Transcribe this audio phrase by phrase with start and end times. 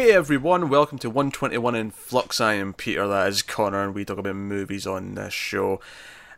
[0.00, 2.40] Hey everyone, welcome to 121 in Flux.
[2.40, 5.78] I am Peter, that is Connor, and we talk about movies on this show.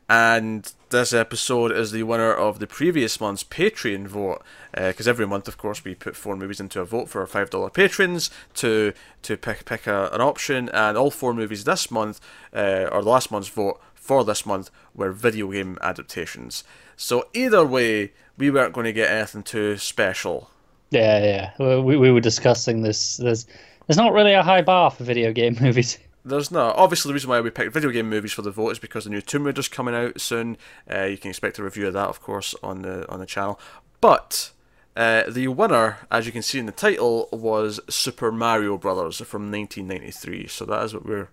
[0.09, 4.43] And this episode is the winner of the previous month's Patreon vote,
[4.73, 7.27] because uh, every month, of course, we put four movies into a vote for our
[7.29, 11.89] five dollar patrons to to pick pick a, an option, and all four movies this
[11.89, 12.21] month,
[12.53, 16.65] uh, or last month's vote for this month, were video game adaptations.
[16.97, 20.51] So either way, we weren't going to get anything too special
[20.93, 21.79] yeah, yeah.
[21.81, 23.17] We, we were discussing this.
[23.17, 23.47] There's
[23.87, 25.99] there's not really a high bar for video game movies.
[26.25, 26.77] There's not.
[26.77, 29.11] Obviously, the reason why we picked video game movies for the vote is because the
[29.11, 30.57] new Tomb Raider's coming out soon.
[30.91, 33.59] Uh, you can expect a review of that, of course, on the on the channel.
[34.01, 34.53] But
[34.97, 39.51] uh, the winner, as you can see in the title, was Super Mario Brothers from
[39.51, 40.47] 1993.
[40.47, 41.29] So that is what we're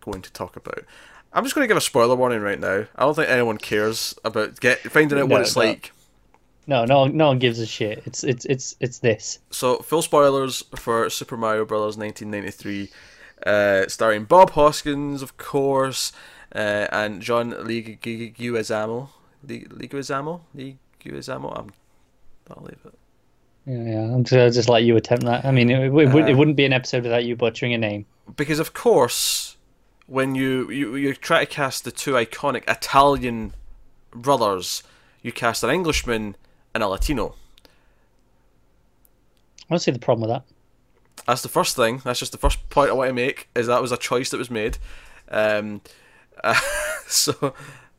[0.00, 0.84] going to talk about.
[1.32, 2.86] I'm just going to give a spoiler warning right now.
[2.94, 5.62] I don't think anyone cares about get finding out no, what it's no.
[5.62, 5.92] like
[6.66, 8.02] no, no, no one gives a shit.
[8.06, 9.38] It's it's it's it's this.
[9.50, 11.96] So full spoilers for Super Mario Bros.
[11.96, 12.90] 1993,
[13.46, 16.12] uh, starring Bob Hoskins, of course,
[16.54, 19.08] uh, and John Leguizamo.
[19.46, 21.58] Leguizamo, Leguizamo.
[21.58, 21.72] I'm,
[22.50, 22.98] I'll leave it.
[23.66, 24.14] Yeah, yeah.
[24.14, 25.44] I'm just, just let you attempt that.
[25.44, 28.06] I mean, it, it, uh, it wouldn't be an episode without you butchering a name.
[28.36, 29.56] Because of course,
[30.06, 33.54] when you you you try to cast the two iconic Italian
[34.12, 34.82] brothers,
[35.22, 36.36] you cast an Englishman
[36.74, 37.34] and a Latino.
[39.62, 41.24] I don't see the problem with that.
[41.26, 42.00] That's the first thing.
[42.04, 43.48] That's just the first point I want to make.
[43.54, 44.78] Is that was a choice that was made.
[45.30, 45.80] Um,
[46.44, 46.58] uh,
[47.06, 47.54] so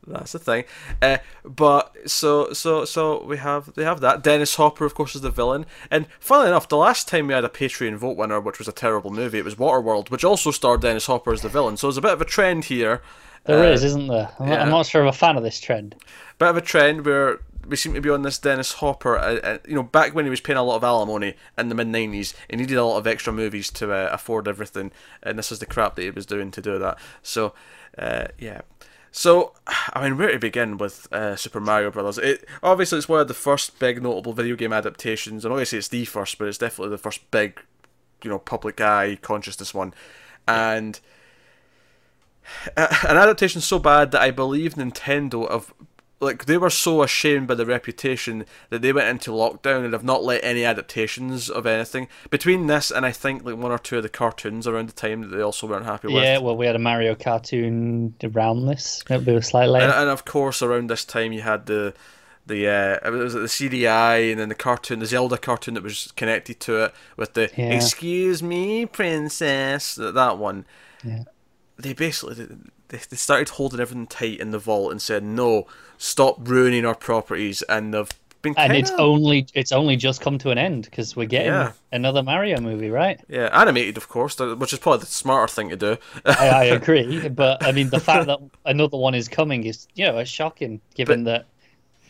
[0.06, 0.64] that's the thing.
[1.00, 4.22] Uh, but so so so we have they have that.
[4.22, 5.66] Dennis Hopper, of course, is the villain.
[5.90, 8.72] And funnily enough, the last time we had a Patreon vote winner, which was a
[8.72, 11.76] terrible movie, it was Waterworld, which also starred Dennis Hopper as the villain.
[11.76, 13.02] So there's a bit of a trend here.
[13.44, 14.30] There uh, is, isn't there?
[14.38, 14.56] I'm, yeah.
[14.56, 15.94] not, I'm not sure I'm a fan of this trend.
[16.38, 19.16] Bit of a trend where we seem to be on this Dennis Hopper.
[19.16, 21.74] Uh, uh, you know, back when he was paying a lot of alimony in the
[21.74, 25.52] mid '90s, he needed a lot of extra movies to uh, afford everything, and this
[25.52, 26.98] is the crap that he was doing to do that.
[27.22, 27.54] So,
[27.98, 28.62] uh, yeah.
[29.10, 32.18] So, I mean, where to begin with uh, Super Mario Brothers?
[32.18, 35.88] It obviously it's one of the first big notable video game adaptations, and obviously it's
[35.88, 37.60] the first, but it's definitely the first big,
[38.22, 39.94] you know, public eye consciousness one,
[40.48, 41.00] and
[42.76, 45.72] an adaptation so bad that I believe Nintendo have
[46.20, 50.04] like they were so ashamed by the reputation that they went into lockdown and have
[50.04, 53.98] not let any adaptations of anything between this and I think like one or two
[53.98, 56.22] of the cartoons around the time that they also weren't happy with.
[56.22, 59.04] Yeah, well, we had a Mario cartoon around this.
[59.08, 61.94] It was slightly and, and of course around this time you had the
[62.46, 66.12] the uh, it was the CDI and then the cartoon, the Zelda cartoon that was
[66.12, 67.72] connected to it with the yeah.
[67.72, 70.66] "Excuse me, princess," that, that one.
[71.02, 71.24] Yeah.
[71.76, 72.46] They basically
[72.88, 75.66] they, they started holding everything tight in the vault and said, "No,
[75.98, 78.08] stop ruining our properties," and they've
[78.42, 78.54] been.
[78.56, 81.72] And it's only it's only just come to an end because we're getting yeah.
[81.90, 83.20] another Mario movie, right?
[83.28, 85.96] Yeah, animated, of course, which is probably the smarter thing to do.
[86.24, 90.06] I, I, agree, but I mean, the fact that another one is coming is, you
[90.06, 91.46] know, it's shocking given but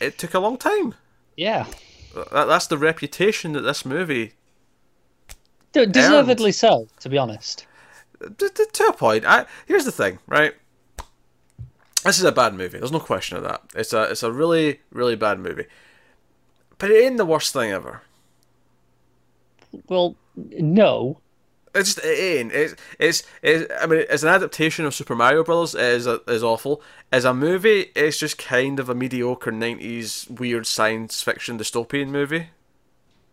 [0.01, 0.95] that it took a long time.
[1.37, 1.67] Yeah,
[2.15, 4.35] that, that's the reputation that this movie.
[5.73, 6.55] Deservedly earned.
[6.55, 7.67] so, to be honest.
[8.39, 9.25] To, a point.
[9.25, 10.55] I, here's the thing, right?
[12.05, 12.79] This is a bad movie.
[12.79, 13.63] There's no question of that.
[13.75, 15.67] It's a it's a really really bad movie,
[16.79, 18.03] but it ain't the worst thing ever.
[19.89, 21.19] Well, no.
[21.75, 22.53] It's just it ain't.
[22.53, 26.21] It's, it's it's I mean, as an adaptation of Super Mario Brothers, it is a,
[26.29, 26.83] is awful.
[27.11, 32.51] As a movie, it's just kind of a mediocre '90s weird science fiction dystopian movie.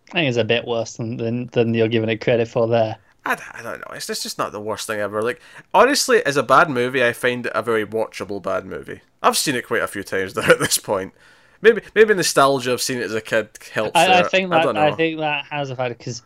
[0.10, 2.98] I think it's a bit worse than than, than you're giving it credit for there.
[3.26, 3.94] I, I don't know.
[3.94, 5.22] It's just, just not the worst thing ever.
[5.22, 5.42] Like
[5.74, 9.02] honestly, as a bad movie, I find it a very watchable bad movie.
[9.22, 11.14] I've seen it quite a few times though at this point.
[11.62, 13.96] Maybe maybe nostalgia of seeing it as a kid helps.
[13.96, 16.24] I, I think that I, I, think that has a factor because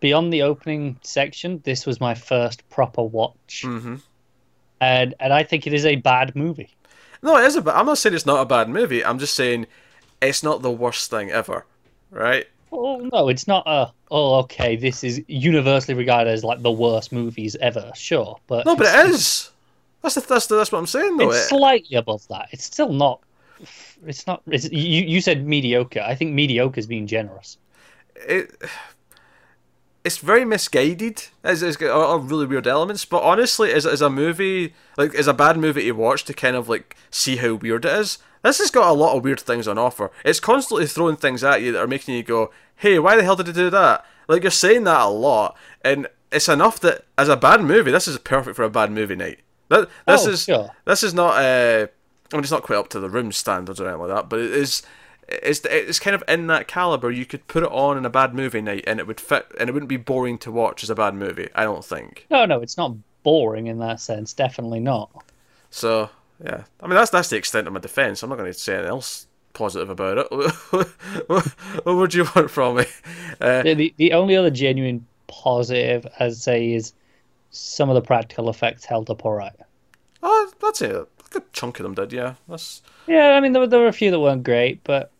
[0.00, 3.96] beyond the opening section, this was my first proper watch, mm-hmm.
[4.80, 6.70] and and I think it is a bad movie.
[7.22, 7.76] No, it is a.
[7.76, 9.04] I'm not saying it's not a bad movie.
[9.04, 9.66] I'm just saying
[10.22, 11.66] it's not the worst thing ever,
[12.10, 12.46] right?
[12.72, 13.92] Oh no, it's not a.
[14.10, 14.76] Oh, okay.
[14.76, 17.90] This is universally regarded as like the worst movies ever.
[17.94, 19.50] Sure, but no, but it is.
[20.02, 21.30] That's the, that's the, that's what I'm saying though.
[21.30, 22.48] It's it, slightly above that.
[22.52, 23.20] It's still not.
[24.06, 24.42] It's not.
[24.46, 26.00] It's, you you said mediocre.
[26.00, 27.58] I think mediocre is being generous.
[28.14, 28.50] It.
[30.02, 31.24] It's very misguided.
[31.44, 35.34] It's, it's got really weird elements, but honestly, as, as a movie, like as a
[35.34, 38.70] bad movie to watch to kind of like see how weird it is, this has
[38.70, 40.10] got a lot of weird things on offer.
[40.24, 43.36] It's constantly throwing things at you that are making you go, hey, why the hell
[43.36, 44.04] did it do that?
[44.28, 48.08] Like, you're saying that a lot, and it's enough that, as a bad movie, this
[48.08, 49.40] is perfect for a bad movie night.
[49.68, 50.70] That, this oh, is sure.
[50.84, 51.86] this is not uh,
[52.32, 54.40] I mean it's not quite up to the room standards or anything like that, but
[54.40, 54.82] it is
[55.28, 57.10] it's it's kind of in that caliber.
[57.10, 59.70] You could put it on in a bad movie night, and it would fit, and
[59.70, 61.48] it wouldn't be boring to watch as a bad movie.
[61.54, 62.26] I don't think.
[62.30, 64.32] No, no, it's not boring in that sense.
[64.32, 65.10] Definitely not.
[65.70, 66.10] So
[66.44, 68.22] yeah, I mean that's that's the extent of my defense.
[68.22, 70.26] I'm not going to say anything else positive about it.
[71.28, 72.84] what would you want from me?
[73.40, 76.92] Uh, the the only other genuine positive, I'd say, is
[77.50, 79.52] some of the practical effects held up all right.
[80.22, 80.94] Oh, that's it.
[80.94, 82.34] A good chunk of them did, yeah.
[82.48, 83.30] That's yeah.
[83.30, 85.10] I mean, there were, there were a few that weren't great, but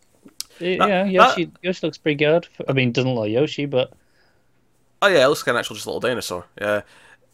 [0.58, 1.58] that, yeah, Yoshi that...
[1.62, 2.46] Yoshi looks pretty good.
[2.68, 3.92] I mean, doesn't look like Yoshi, but
[5.02, 6.44] oh yeah, it looks like an actual just little dinosaur.
[6.60, 6.82] Yeah,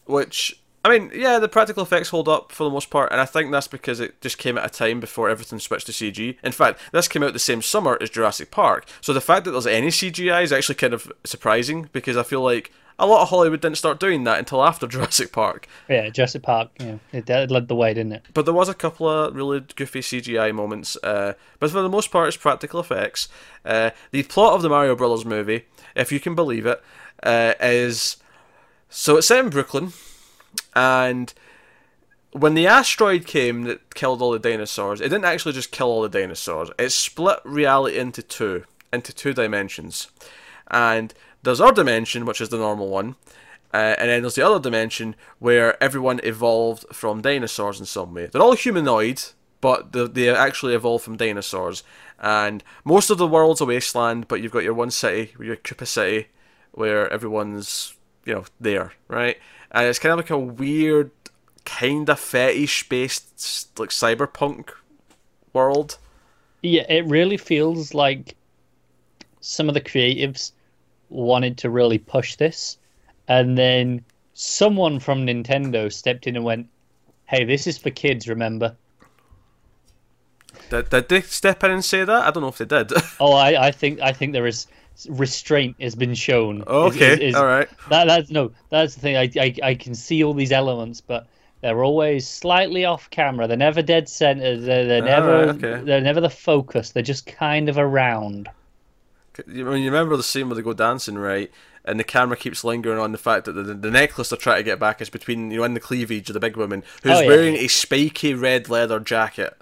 [0.07, 3.25] which I mean, yeah, the practical effects hold up for the most part, and I
[3.25, 6.37] think that's because it just came at a time before everything switched to CG.
[6.45, 9.51] In fact, this came out the same summer as Jurassic Park, so the fact that
[9.51, 13.31] there's any CGI is actually kind of surprising because I feel like a lot of
[13.31, 15.67] Hollywood didn't start doing that until after Jurassic Park.
[15.89, 18.27] Yeah, Jurassic Park, yeah, it, it led the way, didn't it?
[18.33, 22.13] But there was a couple of really goofy CGI moments, uh, but for the most
[22.13, 23.29] part, it's practical effects.
[23.65, 25.65] Uh, the plot of the Mario Brothers movie,
[25.97, 26.81] if you can believe it,
[27.25, 28.19] uh, is
[28.89, 29.93] so it's set in Brooklyn
[30.77, 31.33] and
[32.33, 36.03] when the asteroid came that killed all the dinosaurs, it didn't actually just kill all
[36.03, 36.71] the dinosaurs.
[36.79, 40.09] It split reality into two, into two dimensions.
[40.71, 43.17] And there's our dimension, which is the normal one,
[43.73, 48.27] uh, and then there's the other dimension where everyone evolved from dinosaurs in some way.
[48.27, 49.23] They're all humanoid,
[49.63, 51.83] but they, they actually evolved from dinosaurs.
[52.19, 55.87] And most of the world's a wasteland, but you've got your one city, your Koopa
[55.87, 56.29] City,
[56.73, 57.95] where everyone's,
[58.27, 59.39] you know, there, right?
[59.71, 61.11] And it's kind of like a weird,
[61.65, 64.71] kind of fetish based like cyberpunk
[65.53, 65.99] world.
[66.63, 68.35] Yeah, it really feels like
[69.41, 70.53] some of the creatives
[71.09, 72.79] wanted to really push this,
[73.29, 74.05] and then
[74.35, 76.69] someone from Nintendo stepped in and went,
[77.27, 78.77] "Hey, this is for kids, remember."
[80.71, 82.23] Did, did they step in and say that?
[82.25, 82.93] I don't know if they did.
[83.21, 84.67] oh, I, I think I think there is
[85.09, 86.63] restraint has been shown.
[86.67, 87.69] Okay, is, is, all right.
[87.91, 89.17] That, that's no, that's the thing.
[89.17, 91.27] I, I I can see all these elements, but
[91.61, 93.47] they're always slightly off camera.
[93.49, 94.57] They're never dead center.
[94.57, 95.85] They're, they're ah, never right, okay.
[95.85, 96.91] they're never the focus.
[96.91, 98.49] They're just kind of around.
[99.47, 101.51] You, you remember the scene where they go dancing, right?
[101.85, 104.59] And the camera keeps lingering on the fact that the, the, the necklace they're trying
[104.59, 107.19] to get back is between you know in the cleavage of the big woman who's
[107.19, 109.57] oh, yeah, wearing a spiky red leather jacket.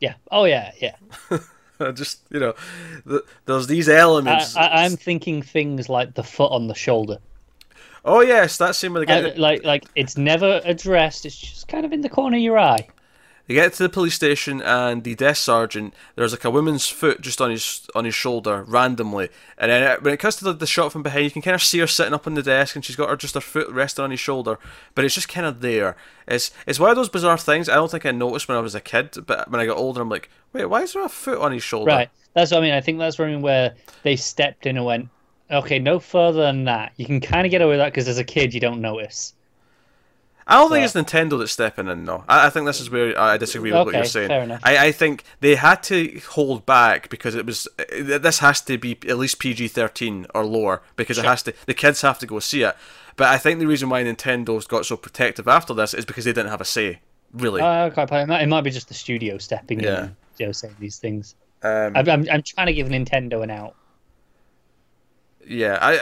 [0.00, 0.14] Yeah.
[0.30, 0.72] Oh yeah.
[0.80, 0.96] Yeah.
[1.94, 2.54] just you know,
[3.04, 4.56] the, there's these elements.
[4.56, 7.18] I, am thinking things like the foot on the shoulder.
[8.04, 11.26] Oh yes, that scene where they get uh, like like it's never addressed.
[11.26, 12.86] It's just kind of in the corner of your eye.
[13.50, 17.20] They get to the police station, and the desk sergeant there's like a woman's foot
[17.20, 20.52] just on his on his shoulder randomly, and then uh, when it comes to the,
[20.52, 22.76] the shot from behind, you can kind of see her sitting up on the desk,
[22.76, 24.56] and she's got her just her foot resting on his shoulder,
[24.94, 25.96] but it's just kind of there.
[26.28, 28.76] It's it's one of those bizarre things I don't think I noticed when I was
[28.76, 31.40] a kid, but when I got older, I'm like, wait, why is there a foot
[31.40, 31.90] on his shoulder?
[31.90, 32.74] Right, that's what I mean.
[32.74, 33.74] I think that's where in where
[34.04, 35.08] they stepped in and went,
[35.50, 36.92] okay, no further than that.
[36.98, 39.34] You can kind of get away with that because as a kid you don't notice.
[40.46, 42.24] I don't think it's Nintendo that's stepping in, though.
[42.28, 44.28] I, I think this is where I disagree with okay, what you're saying.
[44.28, 44.60] Fair enough.
[44.64, 48.98] I, I think they had to hold back because it was this has to be
[49.08, 51.24] at least PG thirteen or lower because sure.
[51.24, 52.76] it has to the kids have to go see it.
[53.16, 56.32] But I think the reason why Nintendo's got so protective after this is because they
[56.32, 57.00] didn't have a say,
[57.32, 57.60] really.
[57.60, 60.04] Uh, okay, it might, it might be just the studio stepping yeah.
[60.04, 61.34] in, you know, saying these things.
[61.62, 63.76] Um, I'm, I'm, I'm trying to give Nintendo an out.
[65.46, 66.00] Yeah, I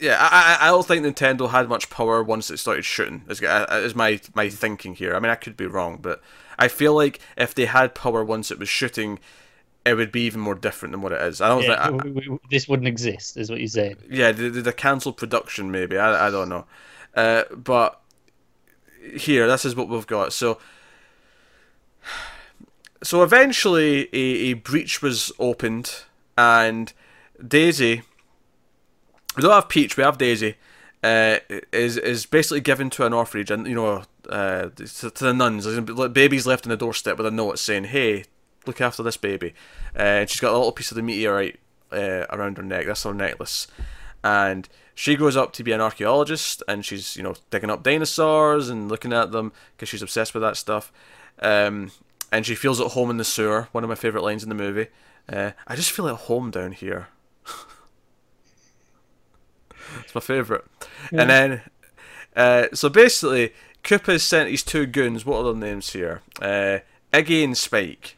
[0.00, 3.22] yeah, I, I don't think Nintendo had much power once it started shooting.
[3.28, 5.14] Is, uh, is my my thinking here.
[5.14, 6.22] I mean, I could be wrong, but
[6.58, 9.18] I feel like if they had power once it was shooting,
[9.84, 11.40] it would be even more different than what it is.
[11.40, 13.96] I don't yeah, think I, we, we, this wouldn't exist, is what you're saying.
[14.08, 15.98] Yeah, the, the, the cancelled production maybe.
[15.98, 16.66] I, I don't know,
[17.14, 18.00] uh, but
[19.16, 20.32] here this is what we've got.
[20.32, 20.58] So.
[23.00, 26.02] So eventually, a, a breach was opened,
[26.36, 26.92] and
[27.46, 28.02] Daisy,
[29.38, 30.56] we don't have Peach, we have Daisy.
[31.04, 31.38] Uh,
[31.72, 35.64] is is basically given to an orphanage, and you know, uh, to, to the nuns.
[36.10, 38.24] Baby's left on the doorstep with a note saying, "Hey,
[38.66, 39.54] look after this baby."
[39.96, 41.60] Uh, and she's got a little piece of the meteorite
[41.92, 42.86] uh, around her neck.
[42.86, 43.68] That's her necklace,
[44.24, 48.68] and she grows up to be an archaeologist, and she's you know digging up dinosaurs
[48.68, 50.90] and looking at them because she's obsessed with that stuff.
[51.38, 51.92] Um,
[52.32, 53.68] and she feels at home in the sewer.
[53.70, 54.88] One of my favorite lines in the movie.
[55.28, 57.06] Uh, I just feel at home down here.
[60.00, 60.64] it's my favourite.
[61.12, 61.22] Yeah.
[61.22, 61.60] And then,
[62.36, 63.52] uh, so basically,
[63.84, 65.24] Koopa's sent his two goons.
[65.24, 66.22] What are their names here?
[66.40, 66.78] Uh,
[67.12, 68.16] Iggy and Spike.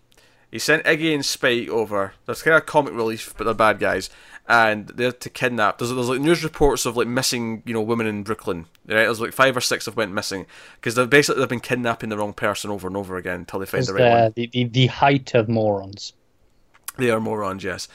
[0.50, 2.14] He sent Iggy and Spike over.
[2.26, 4.10] That's kind of comic relief, but they're bad guys,
[4.48, 5.78] and they're to kidnap.
[5.78, 8.66] There's, there's like news reports of like missing, you know, women in Brooklyn.
[8.86, 9.04] Right?
[9.04, 12.18] There's like five or six have went missing because they've basically they've been kidnapping the
[12.18, 14.32] wrong person over and over again until they find the right the, one.
[14.34, 16.14] The, the, the height of morons.
[16.96, 17.86] They are morons, yes.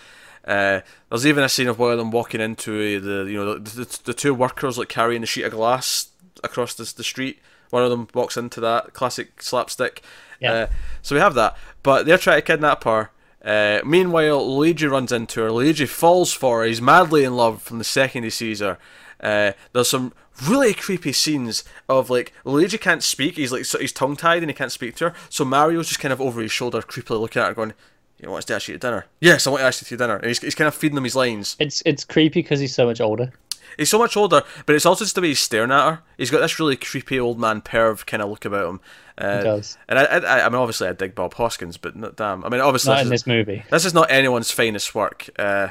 [0.45, 3.59] Uh, there's even a scene of one of them walking into the you know the,
[3.59, 6.09] the, the two workers like carrying a sheet of glass
[6.43, 7.39] across the, the street.
[7.71, 10.03] One of them walks into that classic slapstick.
[10.39, 10.53] Yeah.
[10.53, 10.67] Uh,
[11.01, 13.09] so we have that, but they're trying to kidnap her.
[13.43, 15.51] Uh, meanwhile, Luigi runs into her.
[15.51, 16.65] Luigi falls for her.
[16.65, 18.77] He's madly in love from the second he sees her.
[19.19, 23.37] Uh, there's some really creepy scenes of like Luigi can't speak.
[23.37, 25.15] He's like so he's tongue tied and he can't speak to her.
[25.29, 27.73] So Mario's just kind of over his shoulder, creepily looking at her, going,
[28.19, 29.97] "You want us to ask you to dinner?" Yes, I want to ask you to
[30.03, 30.15] dinner.
[30.17, 31.55] And he's, he's kind of feeding him his lines.
[31.59, 33.31] It's it's creepy because he's so much older.
[33.77, 35.99] He's so much older, but it's also just the way he's staring at her.
[36.17, 38.79] He's got this really creepy old man perv kind of look about him.
[39.17, 39.77] Uh, He does.
[39.89, 42.61] And I, I, I mean, obviously, I dig Bob Hoskins, but not, damn, I mean,
[42.61, 43.63] obviously, Not this in is, this movie.
[43.69, 45.27] this is not anyone's finest work.
[45.37, 45.69] Uh,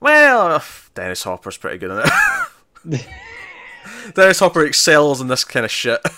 [0.00, 0.62] well,
[0.94, 2.02] Dennis Hopper's pretty good in
[2.94, 3.06] it.
[4.14, 6.00] Dennis Hopper excels in this kind of shit.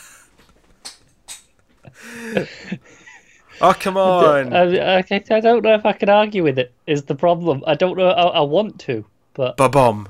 [3.60, 4.52] oh come on!
[4.52, 6.72] I, I, I don't know if I can argue with it.
[6.86, 7.62] Is the problem?
[7.66, 8.08] I don't know.
[8.08, 10.08] I, I want to, but Ba-bomb.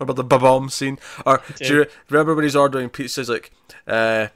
[0.00, 0.98] What about the ba-bomb scene?
[1.26, 3.20] Or do you remember when he's ordering pizza?
[3.20, 3.50] He's like,
[3.86, 4.28] uh,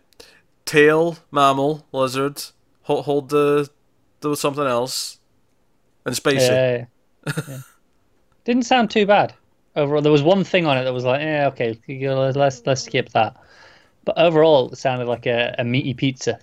[0.66, 2.42] tail, mammal, lizard,
[2.82, 3.70] hold, hold the,
[4.22, 5.20] was something else,
[6.04, 6.44] and spicy.
[6.44, 6.84] yeah,
[7.26, 7.58] yeah.
[8.44, 9.32] didn't sound too bad.
[9.74, 13.08] Overall, there was one thing on it that was like, yeah, okay, let's let's skip
[13.10, 13.36] that.
[14.04, 16.38] But overall, it sounded like a, a meaty pizza.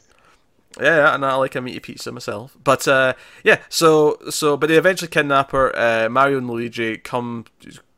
[0.79, 2.55] Yeah, and I like a meaty pizza myself.
[2.63, 3.13] But uh,
[3.43, 5.75] yeah, so so but they eventually kidnap her.
[5.77, 7.45] Uh, Mario and Luigi come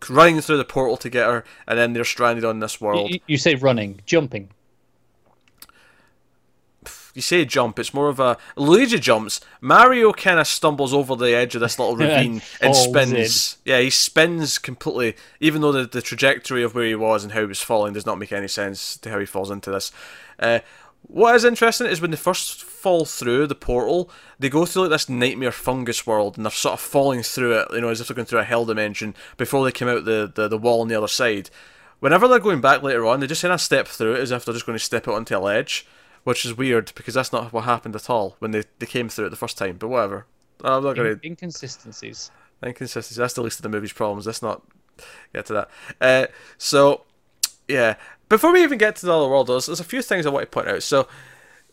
[0.09, 3.11] running through the portal to get her, and then they're stranded on this world.
[3.11, 4.49] You, you say running, jumping.
[7.13, 9.39] you say jump, it's more of a Luigi jumps.
[9.61, 13.57] Mario kind of stumbles over the edge of this little ravine and spins.
[13.65, 17.41] Yeah, he spins completely, even though the, the trajectory of where he was and how
[17.41, 19.91] he was falling does not make any sense to how he falls into this.
[20.39, 20.59] Uh,
[21.03, 24.91] what is interesting is when they first fall through the portal, they go through like
[24.91, 28.07] this nightmare fungus world and they're sort of falling through it, you know, as if
[28.07, 30.87] they're going through a hell dimension before they come out the, the, the wall on
[30.87, 31.49] the other side.
[31.99, 34.43] Whenever they're going back later on, they just kind of step through it as if
[34.43, 35.85] they're just going to step out onto a ledge
[36.23, 39.25] which is weird because that's not what happened at all when they, they came through
[39.25, 39.77] it the first time.
[39.77, 40.25] But whatever.
[40.63, 42.31] I'm not going to Inconsistencies.
[42.63, 43.19] inconsistency.
[43.19, 44.25] That's the least of the movie's problems.
[44.25, 44.61] Let's not
[45.33, 45.69] get to that.
[45.99, 47.01] Uh, so
[47.67, 47.95] yeah,
[48.29, 50.43] before we even get to the other world, there's, there's a few things I want
[50.43, 50.83] to point out.
[50.83, 51.07] So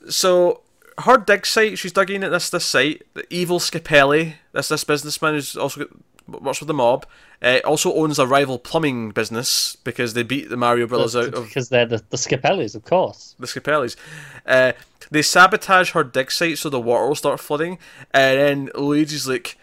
[0.09, 0.63] so
[0.99, 3.03] her dig site, she's dug in at this this site.
[3.15, 7.07] The evil Scapelli, this this businessman who's also got, works with the mob.
[7.43, 11.47] Uh, also owns a rival plumbing business because they beat the Mario Brothers out of
[11.47, 13.35] because they're the, the Scapellis, of course.
[13.39, 13.97] the Scapellis.
[14.45, 14.73] Uh,
[15.11, 17.79] they sabotage her dig site so the water will start flooding,
[18.13, 19.57] and then Luigi's like,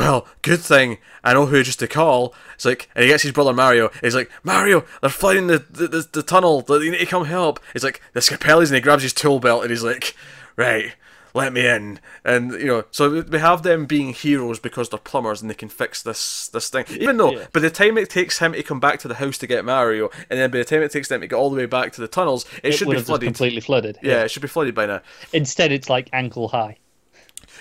[0.00, 3.32] "Well, good thing I know who just to call." It's like, and he gets his
[3.32, 3.90] brother Mario.
[4.00, 6.64] He's like, "Mario, they're flooding the the, the, the tunnel.
[6.68, 9.62] You need to come help." He's like, "The Scapellis," and he grabs his tool belt
[9.62, 10.14] and he's like,
[10.56, 10.94] "Right."
[11.32, 15.40] Let me in, and you know, so we have them being heroes because they're plumbers
[15.40, 16.86] and they can fix this this thing.
[16.90, 17.46] Even though, Yeah.
[17.52, 20.10] by the time it takes him to come back to the house to get Mario,
[20.28, 22.00] and then by the time it takes them to get all the way back to
[22.00, 23.28] the tunnels, it, It should be flooded.
[23.28, 23.96] completely flooded.
[24.02, 25.02] Yeah, it should be flooded by now.
[25.32, 26.78] Instead, it's like ankle high.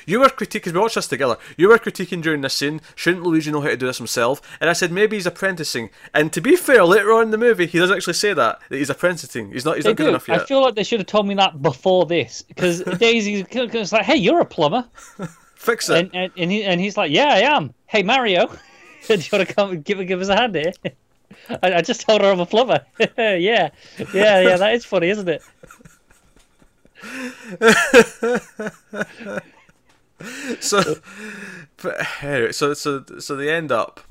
[0.10, 3.24] You were critiquing, because we watched this together, you were critiquing during this scene, shouldn't
[3.24, 4.42] Luigi know how to do this himself?
[4.60, 5.90] And I said maybe he's apprenticing.
[6.14, 8.78] And to be fair, later on in the movie, he doesn't actually say that, that
[8.78, 9.52] he's apprenticing.
[9.52, 10.10] He's not, he's They not good do.
[10.10, 10.42] enough yet.
[10.42, 13.44] I feel like they should have told me that before this because Daisy's
[13.94, 14.86] like, "Hey, you're a plumber,"
[15.56, 15.98] Fix it.
[15.98, 18.48] and and and, he, and he's like, "Yeah, I am." Hey, Mario,
[19.08, 20.72] do you want to come and give give us a hand here?
[21.62, 22.84] I, I just told her I'm a plumber.
[23.18, 23.70] yeah, yeah,
[24.14, 24.58] yeah.
[24.58, 25.42] That is funny, isn't it?
[30.60, 30.96] so,
[31.78, 34.02] but anyway, so, so, so they end up,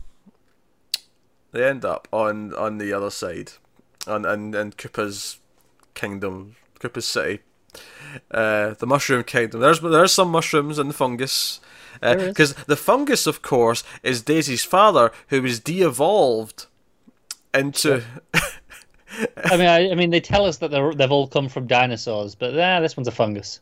[1.53, 3.53] they end up on, on the other side,
[4.07, 5.39] on, on, in Koopa's
[5.95, 7.41] kingdom, Koopa's city.
[8.31, 9.61] Uh, the mushroom kingdom.
[9.61, 11.61] There's there's some mushrooms and the fungus,
[12.03, 12.29] is.
[12.29, 16.67] because the fungus, of course, is Daisy's father, who was de-evolved
[17.53, 18.03] into.
[19.45, 22.35] I mean, I, I mean, they tell us that they're, they've all come from dinosaurs,
[22.35, 23.61] but nah, this one's a fungus.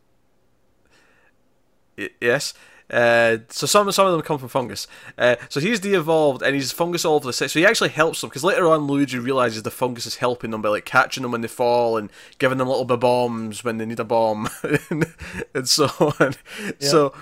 [2.20, 2.54] Yes.
[2.88, 4.86] Uh, so some some of them come from fungus.
[5.18, 7.50] Uh, so he's de-evolved and he's fungus all over the set.
[7.50, 10.62] So he actually helps them because later on Luigi realizes the fungus is helping them
[10.62, 13.98] by like catching them when they fall and giving them little bombs when they need
[13.98, 14.48] a bomb
[14.90, 15.06] and,
[15.52, 15.86] and so
[16.20, 16.34] on.
[16.78, 17.12] So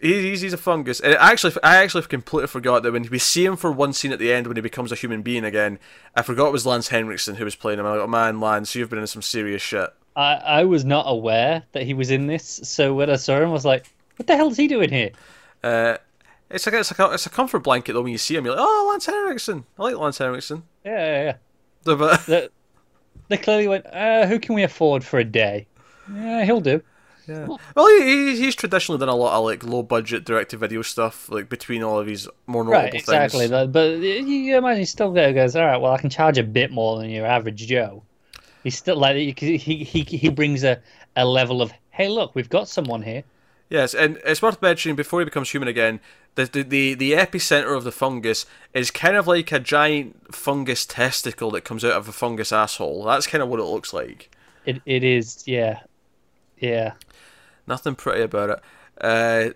[0.00, 0.98] he- he's he's a fungus.
[0.98, 4.10] And I actually I actually completely forgot that when we see him for one scene
[4.10, 5.78] at the end when he becomes a human being again,
[6.16, 7.86] I forgot it was Lance Henriksen who was playing him.
[7.86, 9.90] I'm like, oh man, Lance, you've been in some serious shit.
[10.20, 13.48] I, I was not aware that he was in this, so when I saw him,
[13.48, 13.86] I was like,
[14.16, 15.10] "What the hell is he doing here?"
[15.62, 15.96] Uh,
[16.50, 18.44] it's like it's like a, it's a comfort blanket though when you see him.
[18.44, 19.64] You're like, oh, Lance Henriksen.
[19.78, 20.62] I like Lance Henriksen.
[20.84, 21.34] Yeah, yeah, yeah.
[21.84, 22.48] So, But They,
[23.28, 25.66] they clearly went, uh, "Who can we afford for a day?"
[26.12, 26.82] Yeah, he'll do.
[27.28, 27.46] yeah.
[27.76, 31.28] Well, he, he's traditionally done a lot of like low budget direct to video stuff,
[31.30, 33.08] like between all of his more notable things.
[33.08, 33.48] right, exactly.
[33.48, 33.72] things.
[33.72, 36.98] But you imagine he still goes, all right, well, I can charge a bit more
[36.98, 38.02] than your average Joe.
[38.62, 40.80] He's still like he he he brings a,
[41.16, 43.24] a level of hey, look, we've got someone here.
[43.68, 46.00] Yes, and it's worth mentioning before he becomes human again,
[46.34, 50.84] the, the the the epicenter of the fungus is kind of like a giant fungus
[50.86, 53.04] testicle that comes out of a fungus asshole.
[53.04, 54.30] That's kind of what it looks like.
[54.66, 55.80] It it is, yeah,
[56.58, 56.92] yeah.
[57.66, 58.60] Nothing pretty about it.
[59.00, 59.50] Uh,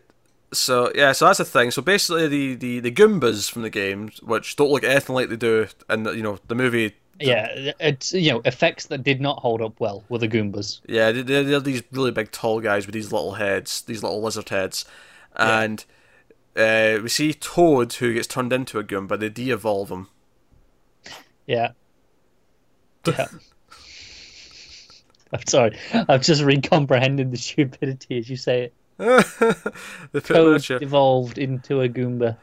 [0.53, 1.71] so yeah, so that's the thing.
[1.71, 5.37] So basically, the, the, the Goombas from the games, which don't look anything like they
[5.37, 6.95] do, and you know the movie.
[7.21, 10.81] Yeah, it's you know effects that did not hold up well were the Goombas.
[10.87, 14.49] Yeah, they're, they're these really big, tall guys with these little heads, these little lizard
[14.49, 14.85] heads,
[15.37, 15.85] and
[16.57, 16.97] yeah.
[16.99, 19.19] uh, we see Toad who gets turned into a Goomba.
[19.19, 20.09] They de-evolve him.
[21.47, 21.73] Yeah.
[23.07, 23.27] Yeah.
[25.33, 25.77] I'm sorry.
[25.93, 28.73] I'm just recomprehending the stupidity as you say it.
[28.97, 32.37] the Toad evolved into a Goomba.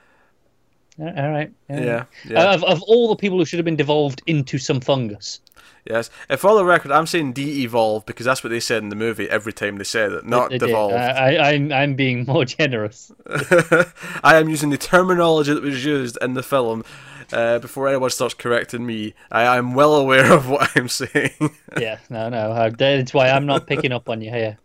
[1.00, 1.51] All right.
[1.69, 2.05] Yeah.
[2.25, 2.53] yeah.
[2.53, 5.39] Of, of all the people who should have been devolved into some fungus.
[5.89, 6.10] Yes.
[6.29, 9.27] And for the record, I'm saying de-evolve because that's what they said in the movie
[9.29, 10.95] every time they said it, not they, devolved.
[10.95, 13.12] I, I, I'm, I'm being more generous.
[14.24, 16.83] I am using the terminology that was used in the film
[17.33, 21.55] uh, before anyone starts correcting me, I am well aware of what I'm saying.
[21.79, 24.57] yeah, no, no, that's why I'm not picking up on you here.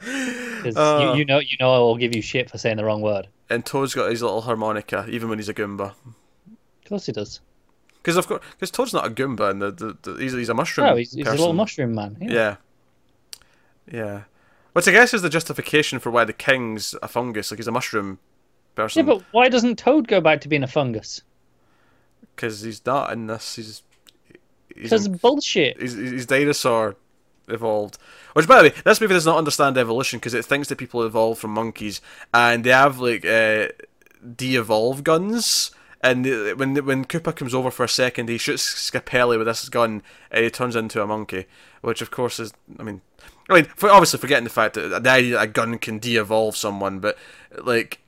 [0.58, 2.84] Because uh, you, you, know, you know, I will give you shit for saying the
[2.84, 3.28] wrong word.
[3.50, 5.92] And Toad's got his little harmonica, even when he's a Goomba.
[5.92, 7.40] Of course he does.
[7.96, 10.54] Because of course, because Toad's not a Goomba, and the, the, the he's, he's a
[10.54, 10.86] mushroom.
[10.86, 12.16] No, he's, he's a little mushroom man.
[12.20, 12.30] Yeah.
[12.30, 12.56] yeah.
[13.92, 14.20] yeah.
[14.72, 17.50] Which I guess is the justification for why the king's a fungus.
[17.50, 18.18] Like he's a mushroom
[18.74, 19.06] person.
[19.06, 21.22] Yeah, but why doesn't Toad go back to being a fungus?
[22.38, 23.56] because he's not in this.
[23.56, 23.82] He's
[24.74, 25.80] because bullshit.
[25.80, 26.94] He's, he's dinosaur
[27.48, 27.98] evolved.
[28.34, 31.02] Which, by the way, this movie does not understand evolution because it thinks that people
[31.02, 32.00] evolve from monkeys,
[32.32, 33.68] and they have like uh,
[34.36, 35.70] de-evolve guns.
[36.00, 36.24] And
[36.56, 40.44] when when Koopa comes over for a second, he shoots Scapelli with this gun, and
[40.44, 41.46] he turns into a monkey.
[41.80, 43.00] Which, of course, is I mean,
[43.48, 46.56] I mean, for, obviously forgetting the fact that the idea that a gun can de-evolve
[46.56, 47.18] someone, but
[47.64, 48.00] like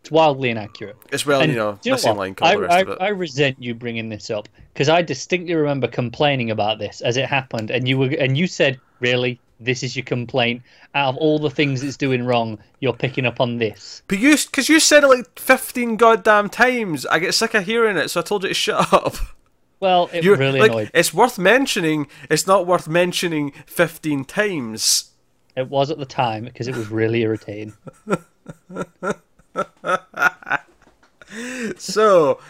[0.00, 0.96] it's wildly inaccurate.
[1.12, 4.30] It's well, and you know, you know line I, I, I, resent you bringing this
[4.30, 8.36] up because I distinctly remember complaining about this as it happened, and you were and
[8.38, 10.62] you said, "Really, this is your complaint?
[10.94, 14.36] Out of all the things it's doing wrong, you're picking up on this." But you,
[14.36, 18.20] because you said it like fifteen goddamn times, I get sick of hearing it, so
[18.20, 19.16] I told you to shut up.
[19.80, 20.90] Well, it You're, really like, annoyed.
[20.94, 22.08] It's worth mentioning.
[22.30, 25.10] It's not worth mentioning fifteen times.
[25.56, 27.74] It was at the time because it was really irritating.
[31.76, 32.40] so,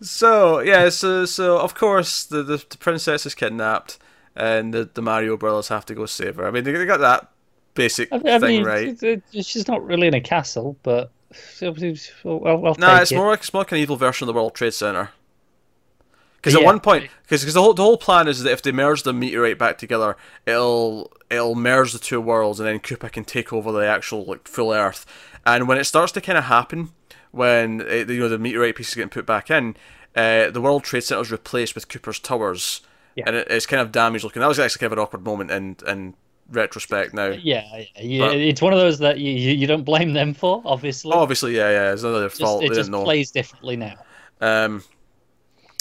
[0.00, 3.98] so yeah, so so of course the, the, the princess is kidnapped,
[4.34, 6.46] and the, the Mario brothers have to go save her.
[6.46, 7.30] I mean, they, got that
[7.74, 9.22] basic I, I thing mean, right.
[9.32, 11.10] she's not really in a castle, but
[11.60, 13.16] I'll, I'll nah, it's it.
[13.16, 15.10] more like it's more like an evil version of the World Trade Center.
[16.44, 16.60] Because yeah.
[16.60, 19.14] at one point, because the whole the whole plan is that if they merge the
[19.14, 23.72] meteorite back together, it'll it'll merge the two worlds, and then Koopa can take over
[23.72, 25.06] the actual like full Earth.
[25.46, 26.90] And when it starts to kind of happen,
[27.30, 29.74] when it, you know the meteorite pieces getting put back in,
[30.14, 32.82] uh, the World Trade Center is replaced with Koopa's towers,
[33.14, 33.24] yeah.
[33.26, 34.40] and it, it's kind of damaged looking.
[34.40, 36.14] That was actually kind of an awkward moment and in
[36.50, 37.28] retrospect now.
[37.28, 41.12] Yeah, yeah, but, it's one of those that you you don't blame them for, obviously.
[41.12, 42.64] Obviously, yeah, yeah, it's not their fault.
[42.64, 43.94] It just plays differently now.
[44.42, 44.84] Um,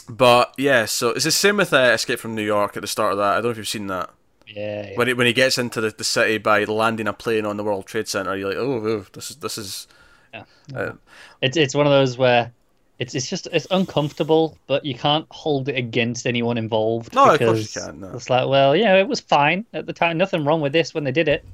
[0.09, 3.13] but yeah, so it's the same with uh, Escape from New York at the start
[3.13, 3.33] of that.
[3.33, 4.09] I don't know if you've seen that.
[4.47, 4.97] Yeah, yeah.
[4.97, 7.63] When he when he gets into the, the city by landing a plane on the
[7.63, 9.87] World Trade Center, you're like, oh, oh this is this is.
[10.33, 10.43] Yeah.
[10.75, 10.93] Uh,
[11.41, 12.51] it's it's one of those where
[12.99, 17.13] it's it's just it's uncomfortable, but you can't hold it against anyone involved.
[17.13, 17.99] No, of course you can't.
[17.99, 18.11] No.
[18.13, 20.17] It's like, well, yeah, it was fine at the time.
[20.17, 21.45] Nothing wrong with this when they did it.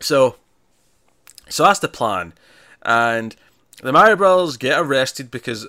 [0.00, 0.36] So,
[1.48, 2.34] so that's the plan,
[2.82, 3.34] and
[3.82, 5.66] the Mario Brothers get arrested because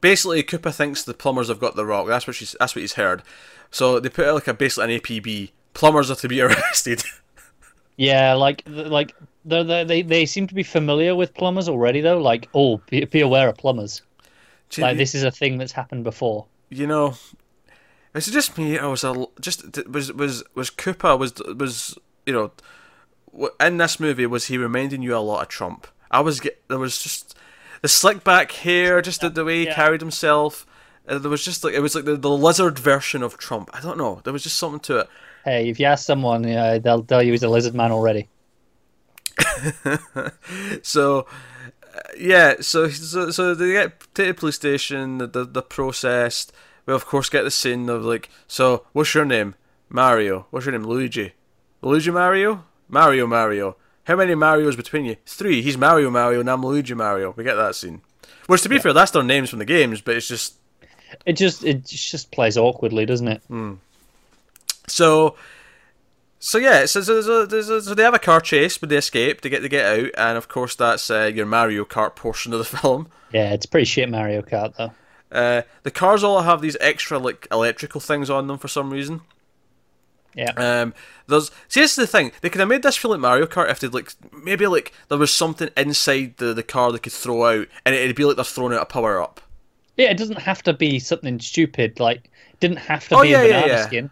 [0.00, 2.06] basically Koopa thinks the plumbers have got the rock.
[2.06, 3.22] That's what she's that's what he's heard.
[3.70, 7.02] So they put out like a basically an APB plumbers are to be arrested.
[7.96, 12.20] yeah, like like they they they seem to be familiar with plumbers already though.
[12.20, 14.02] Like, oh, be, be aware of plumbers.
[14.72, 16.46] You, like this is a thing that's happened before.
[16.68, 17.14] You know,
[18.14, 18.78] is it just me?
[18.78, 22.52] I was a, just was was was Koopa was was you know
[23.60, 25.86] in this movie was he reminding you a lot of Trump?
[26.10, 27.36] I was get there was just
[27.82, 29.74] the slick back hair, just the, the way he yeah.
[29.74, 30.66] carried himself.
[31.08, 33.70] Uh, there was just like it was like the, the lizard version of Trump.
[33.72, 34.20] I don't know.
[34.24, 35.08] There was just something to it.
[35.44, 38.28] Hey, if you ask someone, uh, they'll tell you he's a lizard man already.
[40.82, 41.26] so,
[41.94, 45.18] uh, yeah, so, so so they get to the police station.
[45.18, 46.52] The, the the processed.
[46.86, 49.54] We of course get the scene of like, so what's your name?
[49.88, 50.46] Mario.
[50.50, 50.84] What's your name?
[50.84, 51.32] Luigi.
[51.82, 52.64] Luigi Mario.
[52.88, 53.76] Mario Mario.
[54.04, 55.16] How many Marios between you?
[55.26, 55.62] Three.
[55.62, 57.32] He's Mario Mario, and I'm Luigi Mario.
[57.36, 58.00] We get that scene.
[58.46, 60.54] Which, to be fair, that's their names from the games, but it's just
[61.26, 63.42] It just it just plays awkwardly, doesn't it?
[64.88, 65.36] So,
[66.40, 69.40] so yeah, so, so, so, so, so they have a car chase, but they escape.
[69.40, 72.58] They get to get out, and of course that's uh, your Mario Kart portion of
[72.58, 73.08] the film.
[73.32, 74.92] Yeah, it's pretty shit Mario Kart though.
[75.30, 79.20] Uh, the cars all have these extra like electrical things on them for some reason.
[80.34, 80.52] Yeah.
[80.56, 80.94] Um,
[81.26, 82.32] there's see this is the thing.
[82.40, 85.18] They could have made this feel like Mario Kart if they'd like maybe like there
[85.18, 88.44] was something inside the, the car they could throw out, and it'd be like they're
[88.44, 89.40] throwing out a power up.
[89.96, 92.00] Yeah, it doesn't have to be something stupid.
[92.00, 93.86] Like, didn't have to Oh, be yeah, a yeah, banana yeah.
[93.86, 94.10] skin.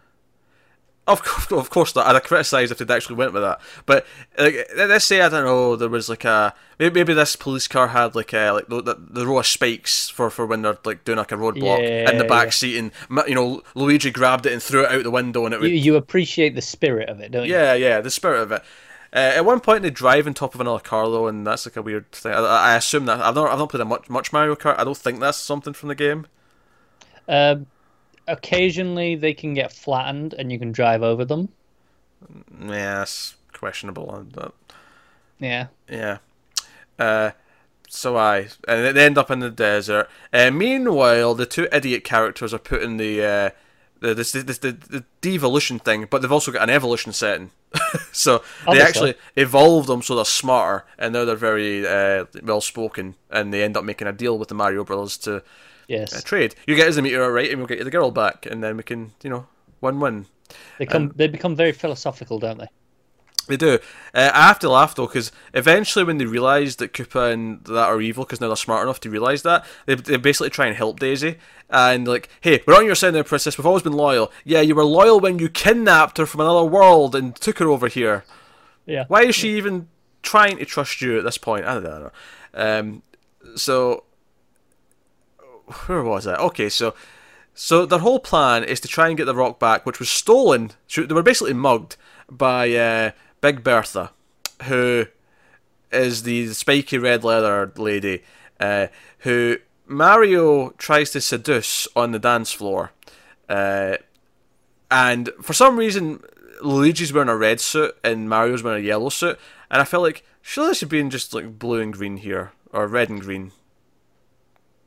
[1.09, 2.07] Of course, of course not.
[2.07, 3.61] I'd have criticised if they'd actually went with that.
[3.87, 4.07] But
[4.38, 7.88] like, let's say I don't know, there was like a maybe, maybe this police car
[7.88, 11.16] had like a like the, the, row of spikes for, for when they're like doing
[11.16, 12.51] like a roadblock in the back yeah.
[12.51, 12.92] seat, and
[13.27, 15.77] you know Luigi grabbed it and threw it out the window, and it would You,
[15.77, 17.53] you appreciate the spirit of it, don't you?
[17.53, 18.62] yeah yeah the spirit of it.
[19.11, 21.77] Uh, at one point they drive on top of another car though, and that's like
[21.77, 22.33] a weird thing.
[22.33, 24.79] I, I assume that I've not I've not played a much much Mario Kart.
[24.79, 26.27] I don't think that's something from the game.
[27.27, 27.66] Um,
[28.29, 31.49] occasionally they can get flattened and you can drive over them.
[32.67, 33.05] Yeah,
[33.53, 34.27] questionable.
[34.33, 34.55] But
[35.38, 35.69] Yeah.
[35.88, 36.19] Yeah.
[36.99, 37.31] Uh,
[37.88, 40.09] so I and they end up in the desert.
[40.33, 43.51] Uh, meanwhile, the two idiot characters are putting the uh,
[44.01, 47.51] the this, this the, the devolution thing, but they've also got an evolution setting.
[48.12, 53.14] so they actually evolved them so they're smarter, and now they're very uh, well spoken,
[53.31, 55.43] and they end up making a deal with the Mario Brothers to
[55.88, 56.14] Yes.
[56.14, 56.55] uh, trade.
[56.66, 58.77] You get us the meteor right, and we'll get you the girl back, and then
[58.77, 59.46] we can you know
[59.81, 60.27] win win.
[60.79, 61.12] They come.
[61.16, 62.68] they become very philosophical, don't they?
[63.48, 63.79] They do.
[64.14, 67.88] Uh, I have to laugh though, because eventually when they realise that Koopa and that
[67.88, 70.77] are evil, because now they're smart enough to realise that, they, they basically try and
[70.77, 71.38] help Daisy.
[71.70, 73.59] And like, hey, we're on your side now, princess.
[73.59, 74.31] We've always been loyal.
[74.44, 77.88] Yeah, you were loyal when you kidnapped her from another world and took her over
[77.88, 78.24] here.
[78.87, 79.05] Yeah.
[79.09, 79.88] Why is she even
[80.22, 81.64] trying to trust you at this point?
[81.64, 82.11] I don't know.
[82.55, 83.03] Um,
[83.57, 84.05] so
[85.87, 86.35] where was I?
[86.37, 86.94] Okay, so
[87.54, 90.70] so their whole plan is to try and get the rock back, which was stolen.
[90.87, 91.96] so They were basically mugged
[92.31, 94.12] by uh, Big Bertha,
[94.64, 95.07] who
[95.90, 98.22] is the spiky red leather lady,
[98.61, 98.87] uh,
[99.20, 102.92] who Mario tries to seduce on the dance floor.
[103.48, 103.96] Uh,
[104.90, 106.22] and for some reason,
[106.62, 109.38] Luigi's wearing a red suit and Mario's wearing a yellow suit,
[109.70, 112.52] and I felt like surely this should be in just like blue and green here,
[112.72, 113.52] or red and green.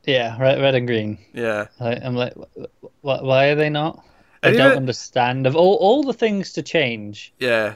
[0.06, 0.38] Yeah.
[0.40, 1.18] Red, red and green.
[1.34, 1.68] Yeah.
[1.80, 4.04] I, I'm like, wh- wh- why are they not?
[4.44, 5.46] I And don't even- understand.
[5.48, 7.76] Of all all the things to change, Yeah.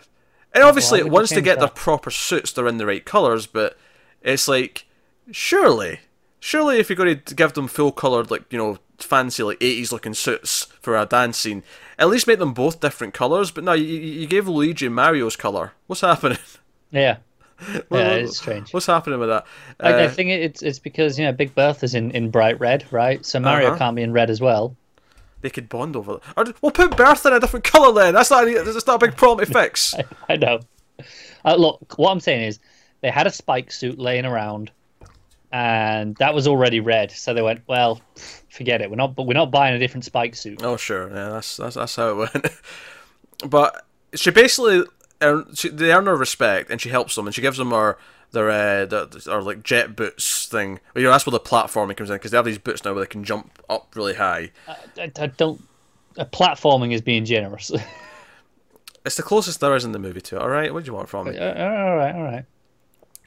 [0.53, 3.77] And obviously, once they get their proper suits, they're in the right colours, but
[4.21, 4.85] it's like,
[5.29, 5.99] surely,
[6.39, 9.91] surely if you're going to give them full coloured, like, you know, fancy, like, 80s
[9.91, 11.61] looking suits for a dance scene,
[11.99, 15.35] at least make them both different colours, but no, you, you you gave Luigi Mario's
[15.35, 15.73] colour.
[15.87, 16.37] What's happening?
[16.89, 17.17] yeah,
[17.89, 18.73] What- yeah, it's strange.
[18.73, 19.45] What's happening with that?
[19.79, 22.85] I, I Uh, think it's it's because you know Big Bertha's in, in bright red,
[22.91, 23.25] right?
[23.25, 23.77] So Mario Uh-huh.
[23.77, 24.75] can't be in red as well.
[25.41, 26.21] they could bond over that.
[26.35, 28.13] Or we'll put Bertha in a different colour then.
[28.15, 29.93] That's not, that's not a big problem to fix.
[30.29, 30.59] I, I know.
[31.45, 32.59] Uh, look, what I'm saying is
[33.01, 34.71] they had a spike suit laying around,
[35.51, 37.11] and that was already red.
[37.11, 38.01] So they went, well,
[38.49, 38.89] forget it.
[38.89, 40.61] We're not we're not buying a different spike suit.
[40.63, 42.47] Oh sure, yeah, that's that's, that's how it went.
[43.49, 44.83] but she basically
[45.25, 47.97] earn, she, they earn her respect, and she helps them, and she gives them her
[48.31, 50.79] their uh, their, their like jet boots thing.
[50.95, 53.03] You know, that's where the platforming comes in because they have these boots now where
[53.03, 54.51] they can jump up really high.
[54.67, 55.61] I, I don't.
[56.17, 57.71] Uh, platforming is being generous.
[59.05, 60.41] It's the closest there is in the movie to it.
[60.41, 61.37] All right, what do you want from me?
[61.37, 62.45] Uh, all right, all right.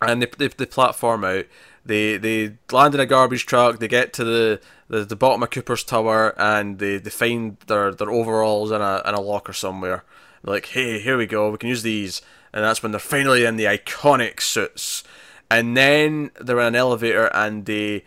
[0.02, 1.44] and they, they, they platform out.
[1.84, 3.78] They they land in a garbage truck.
[3.78, 7.94] They get to the, the, the bottom of Koopa's tower, and they, they find their,
[7.94, 10.04] their overalls in a in a locker somewhere.
[10.42, 11.51] They're like, hey, here we go.
[11.51, 12.22] We can use these,
[12.53, 15.03] and that's when they're finally in the iconic suits.
[15.51, 18.05] And then they're in an elevator, and they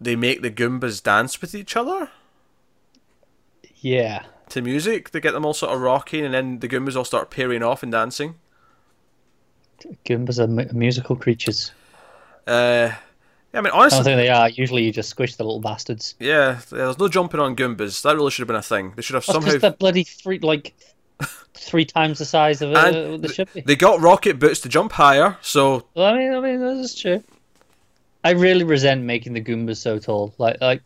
[0.00, 2.10] they make the Goombas dance with each other
[3.76, 4.24] Yeah.
[4.48, 5.10] to music.
[5.10, 7.82] They get them all sort of rocking, and then the Goombas all start pairing off
[7.82, 8.34] and dancing.
[10.04, 11.72] Goombas are mu- musical creatures.
[12.46, 12.90] Uh,
[13.52, 14.48] yeah, I mean, honestly, I don't think they are.
[14.48, 16.14] Usually, you just squish the little bastards.
[16.18, 18.02] Yeah, there's no jumping on Goombas.
[18.02, 18.92] That really should have been a thing.
[18.96, 19.48] They should have That's somehow.
[19.48, 20.74] because they're bloody three, like
[21.54, 23.60] three times the size of uh, the be.
[23.62, 27.00] They got rocket boots to jump higher, so Well, I mean, I mean, this is
[27.00, 27.22] true.
[28.24, 30.32] I really resent making the Goombas so tall.
[30.38, 30.82] Like, like,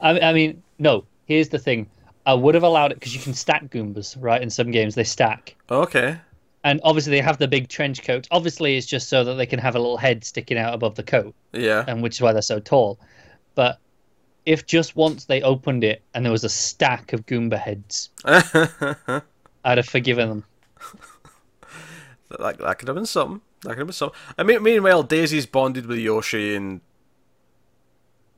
[0.00, 1.04] I, I mean, no.
[1.26, 1.86] Here's the thing:
[2.26, 4.42] I would have allowed it because you can stack Goombas, right?
[4.42, 6.18] In some games, they stack, okay.
[6.64, 8.28] and obviously they have the big trench coat.
[8.30, 11.02] Obviously, it's just so that they can have a little head sticking out above the
[11.02, 11.84] coat, Yeah.
[11.88, 12.98] and which is why they're so tall.
[13.54, 13.78] But
[14.44, 18.10] if just once they opened it and there was a stack of Goomba heads,
[19.64, 20.44] I'd have forgiven them.
[22.38, 23.40] that, that could have been something.
[23.62, 24.18] That could have been something.
[24.36, 26.80] I mean, meanwhile, Daisy's bonded with Yoshi and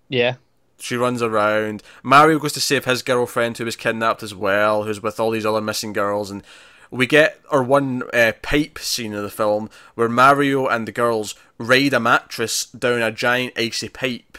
[0.08, 0.36] Yeah.
[0.78, 1.82] she runs around.
[2.02, 5.46] Mario goes to save his girlfriend who was kidnapped as well, who's with all these
[5.46, 6.42] other missing girls, and
[6.90, 11.34] we get our one uh, pipe scene of the film where Mario and the girls
[11.58, 14.38] raid a mattress down a giant icy pipe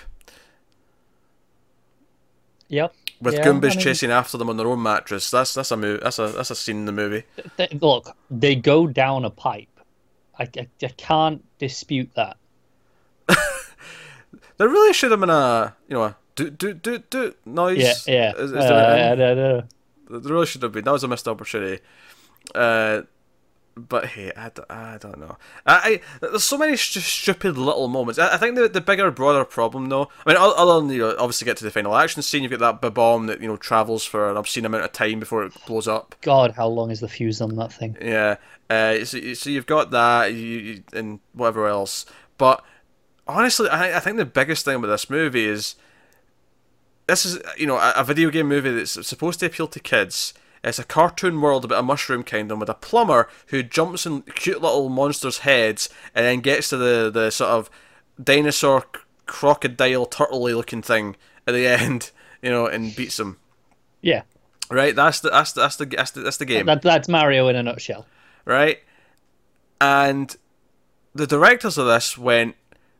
[2.69, 2.93] Yep.
[3.21, 5.29] With Yeah, Goombas I mean- chasing after them on their own mattress.
[5.31, 7.23] That's that's a mo- that's a that's a scene in the movie.
[7.57, 9.67] Th- look, they go down a pipe.
[10.39, 12.37] I, I, I can't dispute that.
[14.57, 17.77] There really should have been a you know a do do do do noise.
[18.07, 18.31] Yeah, yeah.
[18.35, 19.63] Is, is Uh, there I an- There
[20.09, 20.83] really should have been.
[20.83, 21.81] That was a missed opportunity.
[22.55, 23.01] Uh,
[23.77, 25.37] but hey, I, d- I don't know.
[25.65, 28.19] I, I there's so many st- stupid little moments.
[28.19, 30.09] I, I think the the bigger, broader problem, though.
[30.25, 32.81] I mean, other than you know, obviously get to the final action scene, you've got
[32.81, 35.87] that bomb that you know travels for an obscene amount of time before it blows
[35.87, 36.15] up.
[36.21, 37.97] God, how long is the fuse on that thing?
[38.01, 38.37] Yeah.
[38.69, 42.05] Uh, so, so you've got that, you, you, and whatever else.
[42.37, 42.63] But
[43.27, 45.75] honestly, I, I think the biggest thing with this movie is
[47.07, 50.33] this is you know a, a video game movie that's supposed to appeal to kids.
[50.67, 54.61] It's a cartoon world about a mushroom kingdom with a plumber who jumps in cute
[54.61, 57.69] little monsters' heads and then gets to the, the sort of
[58.21, 58.85] dinosaur,
[59.25, 63.37] crocodile, turtley looking thing at the end, you know, and beats them.
[64.01, 64.23] Yeah,
[64.69, 64.95] Right?
[64.95, 67.55] That's the that's the, that's the that's the, that's the game that, that's Mario in
[67.55, 68.05] a nutshell.
[68.43, 68.79] right?
[69.79, 70.35] And
[71.13, 72.55] the directors of this went,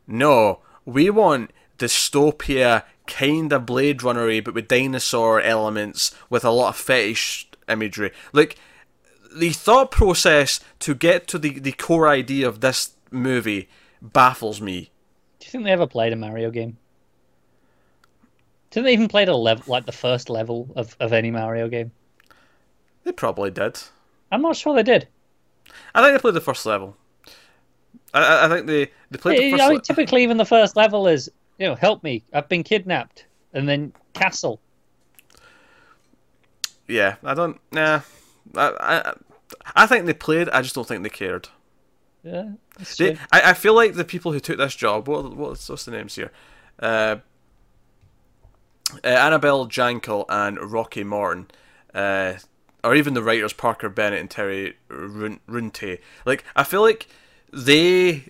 [0.06, 6.70] no, we want dystopia, kind of Blade Runnery, but with dinosaur elements, with a lot
[6.70, 8.12] of fetish imagery.
[8.32, 8.56] Like,
[9.34, 13.68] the thought process to get to the, the core idea of this movie
[14.00, 14.90] baffles me.
[15.40, 16.78] Do you think they ever played a Mario game?
[18.70, 21.90] Did they even played a level like the first level of, of any Mario game?
[23.04, 23.78] They probably did.
[24.30, 25.08] I'm not sure they did.
[25.94, 26.96] I think they played the first level.
[28.12, 29.80] I, I- think they, they played the I mean, level.
[29.82, 33.92] typically, even the first level is you know, help me, I've been kidnapped, and then
[34.14, 34.60] castle.
[36.88, 37.60] Yeah, I don't.
[37.70, 38.00] Nah,
[38.56, 39.14] I, I,
[39.76, 40.48] I think they played.
[40.48, 41.48] I just don't think they cared.
[42.24, 42.52] Yeah,
[42.98, 43.16] They.
[43.30, 45.06] I, I feel like the people who took this job.
[45.06, 46.32] What what's, what's the names here?
[46.78, 47.16] Uh,
[49.04, 51.48] uh, Annabelle Jankel and Rocky Morton,
[51.94, 52.34] uh,
[52.82, 56.00] or even the writers Parker Bennett and Terry Run- Runte.
[56.24, 57.06] Like I feel like
[57.52, 58.24] they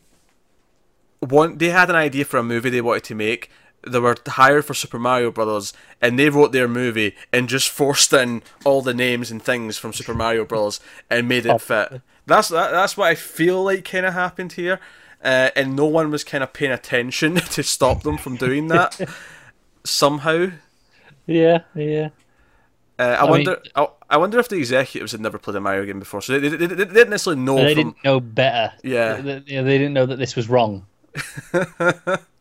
[1.21, 3.51] want they had an idea for a movie they wanted to make.
[3.87, 8.13] They were hired for Super Mario Brothers, and they wrote their movie and just forced
[8.13, 12.01] in all the names and things from Super Mario Brothers and made it fit.
[12.27, 14.81] That's that, that's what I feel like kind of happened here,
[15.25, 19.01] uh, and no one was kind of paying attention to stop them from doing that
[19.85, 20.49] somehow.
[21.27, 22.09] Yeah, yeah.
[22.99, 23.63] Uh, I, mean- wonder.
[23.77, 26.49] I, I wonder if the executives had never played a Mario game before, so they,
[26.49, 27.57] they, they, they didn't necessarily know.
[27.57, 28.73] They from, didn't know better.
[28.83, 29.21] Yeah.
[29.21, 30.85] They, they- they didn't know that this was wrong.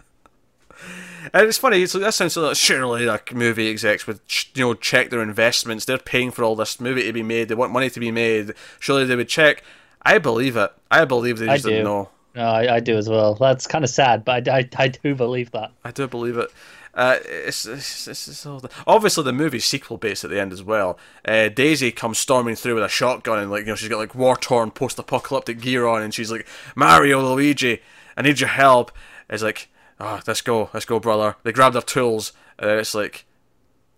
[1.33, 1.81] And it's funny.
[1.81, 4.19] It's like, that sounds like surely like movie execs would
[4.55, 5.85] you know check their investments.
[5.85, 7.49] They're paying for all this movie to be made.
[7.49, 8.53] They want money to be made.
[8.79, 9.63] Surely they would check.
[10.01, 10.71] I believe it.
[10.89, 12.09] I believe they just didn't know.
[12.35, 13.33] No, I, I do as well.
[13.33, 15.71] That's kind of sad, but I, I, I do believe that.
[15.83, 16.51] I do believe it.
[16.93, 18.69] Uh, it's, it's, it's, it's all the...
[18.87, 20.97] Obviously, the movie's sequel based at the end as well.
[21.25, 24.15] Uh, Daisy comes storming through with a shotgun and like you know she's got like
[24.15, 27.81] war torn post apocalyptic gear on and she's like Mario Luigi,
[28.15, 28.91] I need your help.
[29.29, 31.35] It's like oh let's go let's go brother.
[31.43, 33.25] They grab their tools and then it's like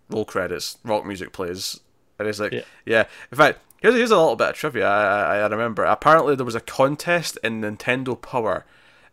[0.08, 1.80] roll credits, rock music plays,
[2.18, 2.62] and it's like Yeah.
[2.84, 3.04] yeah.
[3.30, 4.88] In fact, here's here's a little bit of trivia.
[4.88, 8.66] I, I, I remember apparently there was a contest in Nintendo Power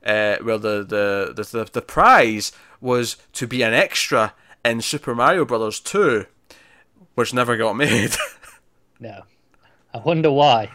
[0.06, 5.14] uh, where the, the, the, the, the prize was to be an extra in Super
[5.16, 6.26] Mario Brothers 2,
[7.16, 8.16] which never got made.
[9.00, 9.22] No.
[9.94, 10.72] I wonder why.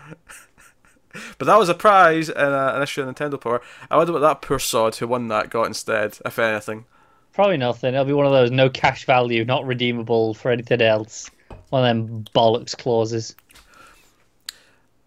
[1.39, 3.63] But that was a prize in a, an issue of Nintendo Power.
[3.91, 6.85] I wonder what that poor sod who won that got instead, if anything.
[7.33, 7.95] Probably nothing.
[7.95, 11.31] It'll be one of those no cash value, not redeemable for anything else.
[11.71, 13.35] One of them bollocks clauses.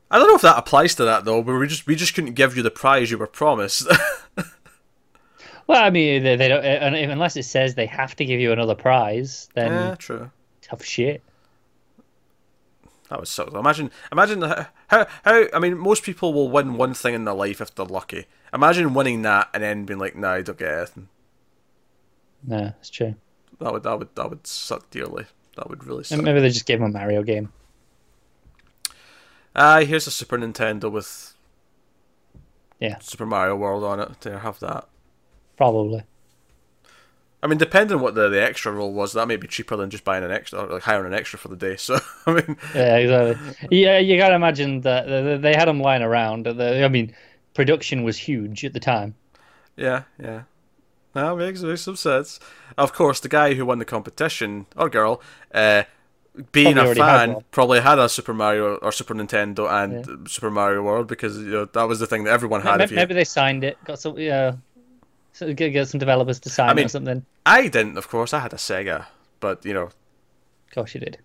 [0.09, 2.33] I don't know if that applies to that though, but we just we just couldn't
[2.33, 3.87] give you the prize you were promised.
[5.67, 8.51] Well, I mean, they, they don't uh, unless it says they have to give you
[8.51, 9.49] another prize.
[9.55, 10.29] Then yeah, true.
[10.61, 11.23] tough shit.
[13.09, 13.45] That was so.
[13.57, 15.45] Imagine, imagine how, how, how.
[15.53, 18.25] I mean, most people will win one thing in their life if they're lucky.
[18.53, 21.09] Imagine winning that and then being like, "Nah, I don't get anything."
[22.47, 23.15] No, it's true.
[23.59, 25.25] That would, that would, that would suck dearly.
[25.55, 26.17] That would really suck.
[26.17, 27.51] And maybe they just gave him a Mario game.
[29.55, 31.33] Ah, here's a Super Nintendo with
[32.79, 34.21] Yeah, Super Mario World on it.
[34.21, 34.87] There, have that.
[35.57, 36.03] probably.
[37.43, 39.89] I mean, depending on what the, the extra roll was, that may be cheaper than
[39.89, 41.75] just buying an extra, or like hiring an extra for the day.
[41.79, 43.37] So, I mean, Yeah, exactly.
[43.69, 46.47] Yeah, you gotta imagine that they had them lying around.
[46.47, 47.15] I mean,
[47.53, 49.15] production was huge at the time.
[49.75, 50.43] yeah, yeah.
[51.13, 52.39] That makes, makes some sense.
[52.77, 55.21] Of course, the guy who won the competition, or girl,
[55.53, 55.83] uh,
[56.51, 60.29] being Probably a already had fan, probably had a Super Mario or Super Nintendo and
[60.29, 62.79] Super Mario World because you know that was the thing that everyone had.
[62.79, 63.77] Maybe, if you, maybe they signed it.
[63.85, 64.55] Got some, yeah.
[65.35, 67.25] So get, get some developers to sign I mean- or something.
[67.45, 68.33] I didn't, of course.
[68.33, 69.05] I had a Sega,
[69.41, 69.93] but you know, Of
[70.73, 71.17] course you did.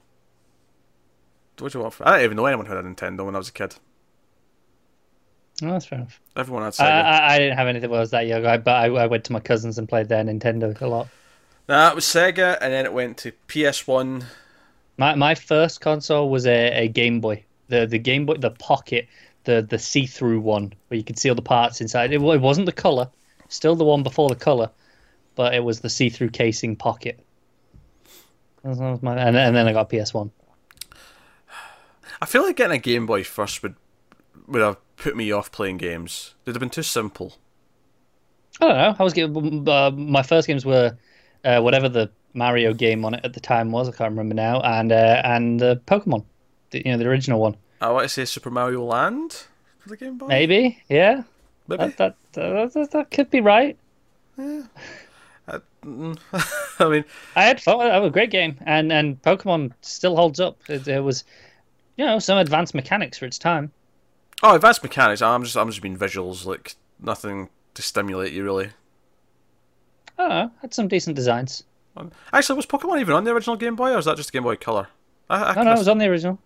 [1.61, 1.95] what do you want?
[1.95, 3.77] For, I didn't even know anyone who had a Nintendo when I was a kid.
[5.63, 6.21] Oh, that's fair enough.
[6.37, 7.05] Everyone had I, Sega.
[7.05, 9.25] I, I didn't have anything when I was that young, I, but I, I went
[9.25, 11.09] to my cousins and played their Nintendo a lot.
[11.69, 14.25] Nah, it was Sega, and then it went to PS One.
[14.97, 17.45] My my first console was a, a Game Boy.
[17.69, 19.07] The the Game Boy, the Pocket,
[19.45, 22.13] the the see through one where you could see all the parts inside.
[22.13, 23.09] It, it wasn't the color,
[23.51, 24.71] still the one before the color,
[25.35, 27.21] but it was the see through casing Pocket.
[28.65, 30.31] That was- my, and, and then I got PS One.
[32.23, 33.75] I feel like getting a Game Boy first would
[34.47, 36.35] would have put me off playing games.
[36.45, 37.35] They'd have been too simple.
[38.61, 38.97] I don't know.
[38.99, 40.97] I was getting uh, my first games were
[41.45, 43.89] uh, whatever the Mario game on it at the time was.
[43.89, 46.25] I can't remember now, and uh, and the Pokemon,
[46.71, 47.57] the, you know, the original one.
[47.81, 49.45] I want to say Super Mario Land
[49.79, 50.27] for the Game Boy.
[50.27, 51.23] Maybe, yeah.
[51.71, 51.93] Maybe.
[51.97, 53.79] That that, that, that, could be right.
[54.37, 54.63] Uh,
[55.85, 56.19] mm,
[56.81, 57.05] I mean,
[57.37, 57.87] I had fun.
[57.87, 60.59] It was a great game, and and Pokemon still holds up.
[60.69, 61.25] It, it was,
[61.97, 63.71] you know, some advanced mechanics for its time.
[64.43, 65.23] oh, advanced mechanics.
[65.23, 68.71] I'm just, I'm just being visuals, like nothing to stimulate you really.
[70.19, 71.63] I had some decent designs.
[71.97, 74.43] Um, actually, was Pokemon even on the original Game Boy, or was that just Game
[74.43, 74.89] Boy Color?
[75.29, 76.39] I, I No, no, it was on the original.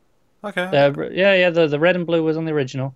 [0.45, 0.65] okay.
[0.65, 2.95] Uh, yeah, yeah, the the red and blue was on the original.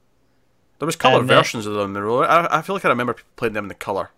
[0.78, 1.86] There was color and, uh, versions of them.
[1.86, 2.22] in the row.
[2.22, 4.10] I, I feel like I remember playing them in the color.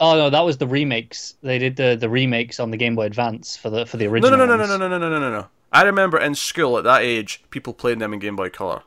[0.00, 1.34] Oh no, that was the remakes.
[1.42, 4.30] They did the the remakes on the Game Boy Advance for the for the original.
[4.30, 4.70] no, no, no, ones.
[4.70, 5.46] no, no, no, no, no, no, no.
[5.72, 8.82] I remember in school at that age, people playing them in Game Boy Color.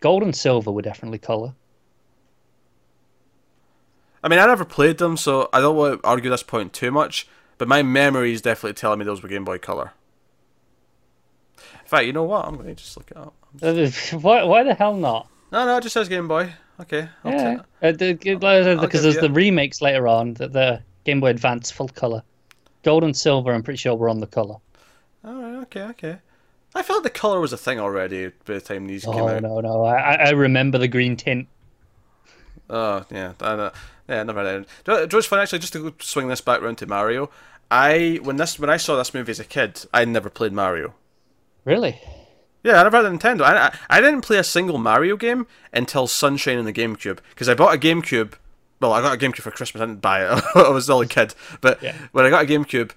[0.00, 1.54] Gold and silver were definitely color.
[4.24, 6.90] I mean, I never played them, so I don't want to argue this point too
[6.90, 7.26] much.
[7.58, 9.92] But my memory is definitely telling me those were Game Boy Color.
[11.56, 12.44] In fact, you know what?
[12.44, 13.34] I'm going to just look it up.
[13.60, 13.86] Uh,
[14.18, 15.28] why why the hell not?
[15.52, 16.52] No, no, it just says Game Boy.
[16.80, 20.08] Okay, I'll Yeah, uh, the- like I said, I'll because there's you- the remakes later
[20.08, 20.34] on.
[20.34, 22.22] The, the Game Boy Advance full color,
[22.82, 23.52] gold and silver.
[23.52, 24.56] I'm pretty sure were on the color.
[25.24, 26.16] All right, okay, okay.
[26.74, 29.42] I felt the color was a thing already by the time these came Oh out.
[29.42, 31.46] no, no, I I- remember the green tint.
[32.70, 33.70] Oh yeah, I, uh,
[34.08, 34.66] yeah, never mind.
[34.84, 35.58] Do you know what's funny actually?
[35.58, 37.28] Just to swing this back round to Mario,
[37.70, 40.94] I when this when I saw this movie as a kid, I never played Mario.
[41.66, 42.00] Really?
[42.62, 43.42] Yeah, I never had a Nintendo.
[43.42, 47.48] I, I, I didn't play a single Mario game until Sunshine in the GameCube because
[47.48, 48.34] I bought a GameCube.
[48.80, 49.80] Well, I got a GameCube for Christmas.
[49.82, 50.42] I didn't buy it.
[50.54, 51.34] I was still a kid.
[51.60, 51.96] But Yeah.
[52.12, 52.92] when I got a GameCube,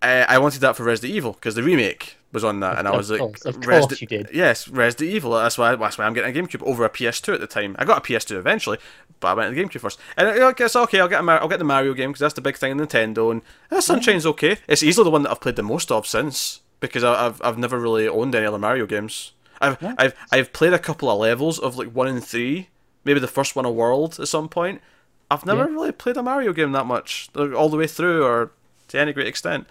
[0.00, 2.96] I, I wanted that for Resident Evil because the remake was on that, and I
[2.96, 4.30] was like, course, of course you did.
[4.32, 5.32] Yes, Resident Evil.
[5.32, 5.76] That's why.
[5.76, 7.76] That's why I'm getting a GameCube over a PS2 at the time.
[7.78, 8.78] I got a PS2 eventually,
[9.20, 10.00] but I went to the GameCube first.
[10.16, 12.34] And I guess okay, I'll get a Mar- I'll get the Mario game because that's
[12.34, 13.30] the big thing in Nintendo.
[13.30, 14.56] And uh, Sunshine's okay.
[14.66, 17.56] It's easily the one that I've played the most of since because I, I've I've
[17.56, 19.32] never really owned any other Mario games.
[19.62, 22.68] I've I've I've played a couple of levels of like one and three,
[23.04, 24.82] maybe the first one a world at some point.
[25.30, 25.70] I've never Yeah.
[25.74, 28.50] really played a Mario game that much, like, all the way through, or
[28.88, 29.66] to any great extent.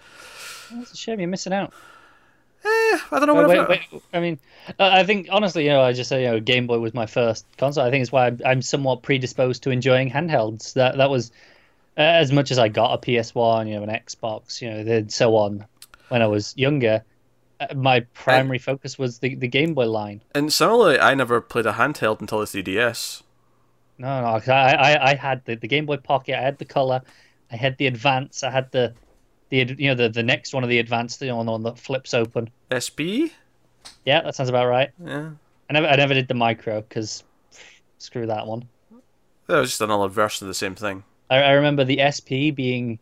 [0.72, 1.20] That's a shame.
[1.20, 1.72] You're missing out.
[2.64, 3.34] I don't know.
[3.34, 3.68] Wait, whatever.
[3.68, 4.38] wait, wait, I mean,
[4.78, 7.06] uh, I think honestly, you know, I just say you know, Game Boy was my
[7.06, 7.84] first console.
[7.84, 10.72] I think it's why I'm, I'm somewhat predisposed to enjoying handhelds.
[10.74, 11.32] That that was
[11.98, 14.78] uh, as much as I got a PS One, you know, an Xbox, you know,
[14.78, 15.66] and so on.
[16.12, 17.02] When I was younger,
[17.58, 20.20] uh, my primary focus was the, the Game Boy line.
[20.34, 23.22] And similarly, I never played a handheld until the 3DS.
[23.96, 27.00] No, no, I, I, I had the, the Game Boy Pocket, I had the color,
[27.50, 28.92] I had the Advance, I had the,
[29.48, 31.78] the you know, the, the next one of the Advance, the one, the one that
[31.78, 32.50] flips open.
[32.68, 33.32] SP.
[34.04, 34.90] Yeah, that sounds about right.
[35.02, 35.30] Yeah.
[35.70, 37.24] I never, I never did the micro because
[37.96, 38.68] screw that one.
[39.46, 41.04] That was just another version of the same thing.
[41.30, 42.98] I, I remember the SP being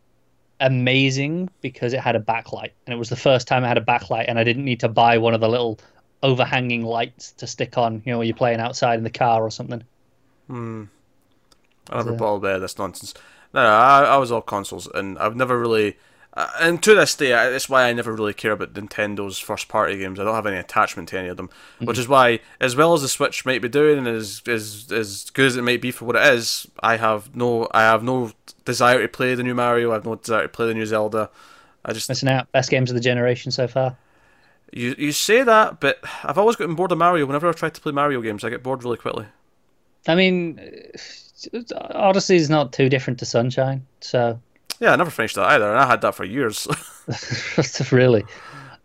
[0.61, 3.81] amazing because it had a backlight, and it was the first time I had a
[3.85, 5.79] backlight, and I didn't need to buy one of the little
[6.23, 9.51] overhanging lights to stick on, you know, when you're playing outside in the car or
[9.51, 9.83] something.
[10.47, 10.85] Hmm.
[11.89, 12.13] I never Yeah.
[12.13, 13.13] bought uh, this nonsense.
[13.53, 15.97] No, no I, I was all consoles, and I've never really.
[16.33, 19.97] Uh, and to this day, that's why I never really care about Nintendo's first party
[19.97, 20.17] games.
[20.17, 23.01] I don't have any attachment to any of them, which is why, as well as
[23.01, 26.05] the Switch might be doing, and as as as good as it might be for
[26.05, 28.31] what it is, I have no I have no
[28.63, 29.91] desire to play the new Mario.
[29.91, 31.29] I have no desire to play the new Zelda.
[31.83, 32.49] I just Missing out.
[32.53, 33.97] Best games of the generation so far.
[34.71, 37.25] you you say that, but I've always gotten bored of Mario.
[37.25, 39.25] Whenever I've tried to play Mario games, I get bored really quickly.
[40.07, 40.61] I mean,
[41.75, 44.39] Odyssey is not too different to Sunshine, so
[44.81, 46.67] Yeah, I never finished that either, and I had that for years.
[47.91, 48.25] really?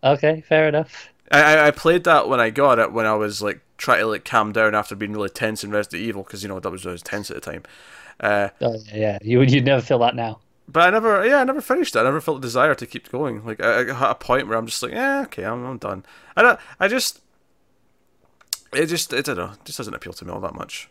[0.02, 1.08] Okay, fair enough.
[1.30, 4.24] I, I- played that when I got it when I was like trying to like
[4.24, 6.92] calm down after being really tense in Resident Evil because you know that was I
[6.92, 7.62] was tense at the time.
[8.20, 9.18] Uh, Oh, yeah.
[9.22, 10.40] You you'd never feel that now.
[10.68, 12.00] but I never, yeah, I never finished it.
[12.00, 13.44] I never felt the desire to keep going.
[13.44, 16.04] Like I, I got a point where I'm just like, yeah, okay, I'm, I'm done.
[16.36, 17.20] I don't, I just,
[18.72, 20.88] it just, it, I don't know, it just doesn't appeal to me all that much.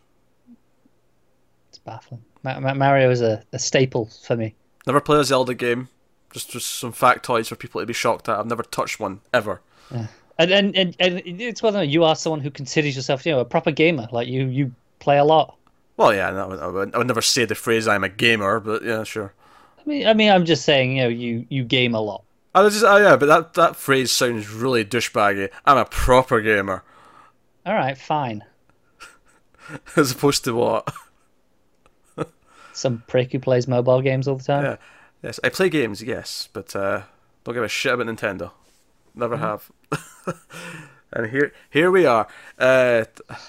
[1.69, 2.23] It's baffling.
[2.43, 4.55] Ma- Ma- Mario is a, a staple for me.
[4.87, 5.89] Never played a Zelda game.
[6.31, 8.37] Just, just some factoids for people to be shocked at.
[8.37, 9.61] I've never touched one ever.
[10.37, 13.45] And and, and, and it's whether you are someone who considers yourself, you know, a
[13.45, 14.07] proper gamer.
[14.11, 15.55] Like you, you play a lot.
[15.97, 18.59] Well, yeah, I would, I would, I would never say the phrase "I'm a gamer,"
[18.59, 19.33] but yeah, sure.
[19.79, 22.23] I mean, I mean, I'm just saying, you know, you you game a lot.
[22.53, 25.49] I was just, oh yeah, but that that phrase sounds really douchebaggy.
[25.65, 26.83] I'm a proper gamer,
[27.65, 28.43] All right, fine.
[29.95, 30.93] as opposed to what?
[32.75, 34.63] Some prick who plays mobile games all the time.
[34.65, 34.75] Yeah,
[35.23, 37.03] yes, I play games, yes, but uh,
[37.43, 38.51] don't give a shit about Nintendo.
[39.15, 39.71] Never have.
[41.13, 42.27] and here, here we are.
[42.59, 43.05] Uh,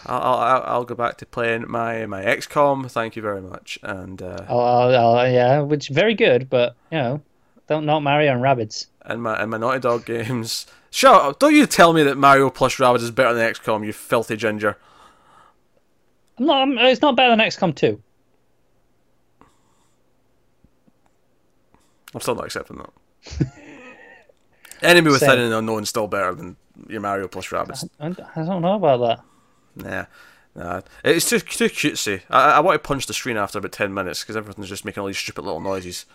[0.07, 2.89] I'll, I'll, I'll go back to playing my my XCOM.
[2.91, 3.79] Thank you very much.
[3.83, 7.21] And uh, Oh, oh, yeah, which very good, but you know,
[7.67, 8.87] don't not Mario and Rabbids.
[9.03, 10.67] and my and my Naughty Dog games.
[10.91, 11.39] Shut up!
[11.41, 14.77] Don't you tell me that Mario plus Rabbids is better than XCOM, you filthy ginger.
[16.39, 16.63] I'm not.
[16.63, 18.01] I'm, it's not better than XCOM 2.
[22.15, 22.91] I'm still not accepting that.
[24.83, 25.39] Enemy with Same.
[25.39, 26.57] and Unknown is still better than
[26.89, 27.89] your Mario plus Rabbids.
[27.99, 29.25] I, I don't know about
[29.77, 29.85] that.
[29.85, 30.07] Nah,
[30.55, 30.81] nah.
[31.05, 32.23] It's too too cutesy.
[32.31, 35.01] I, I want to punch the screen after about ten minutes because everything's just making
[35.01, 36.07] all these stupid little noises.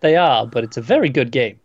[0.00, 1.60] They are, but it's a very good game.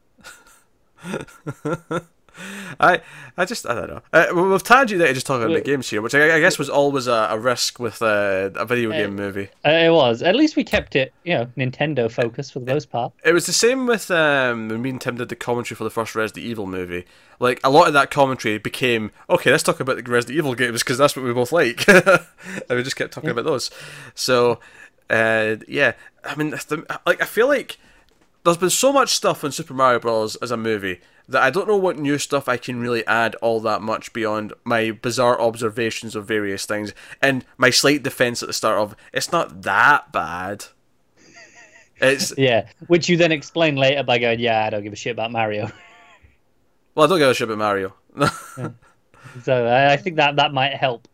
[2.79, 3.01] I
[3.37, 4.01] I just I don't know.
[4.13, 5.65] Uh, we- we've tangented just talking about Wait.
[5.65, 8.89] games here, which I, I guess was always a, a risk with uh, a video
[8.91, 9.49] Uh, game movie.
[9.65, 10.21] Uh, it was.
[10.23, 13.13] At least we kept it, you know, Nintendo focused for the most part.
[13.23, 15.89] It was the same with um, when me and Tim did the commentary for the
[15.89, 17.05] first Resident Evil movie.
[17.39, 19.51] Like a lot of that commentary became okay.
[19.51, 22.19] Let's talk about the Resident Evil games because that's what we both like, and
[22.69, 23.71] we just kept talking about those.
[24.15, 24.59] So,
[25.09, 27.77] uh, yeah, I mean, the, like I feel like
[28.43, 30.35] there's been so much stuff on Super Mario Bros.
[30.37, 30.99] as a movie
[31.31, 34.53] that I don't know what new stuff I can really add all that much beyond
[34.63, 39.31] my bizarre observations of various things and my slight defense at the start of it's
[39.31, 40.65] not that bad.
[41.99, 45.11] It's Yeah, which you then explain later by going, "Yeah, I don't give a shit
[45.13, 45.65] about Mario."
[46.95, 47.93] well, I don't give a shit about Mario.
[49.43, 51.07] so I I think that that might help.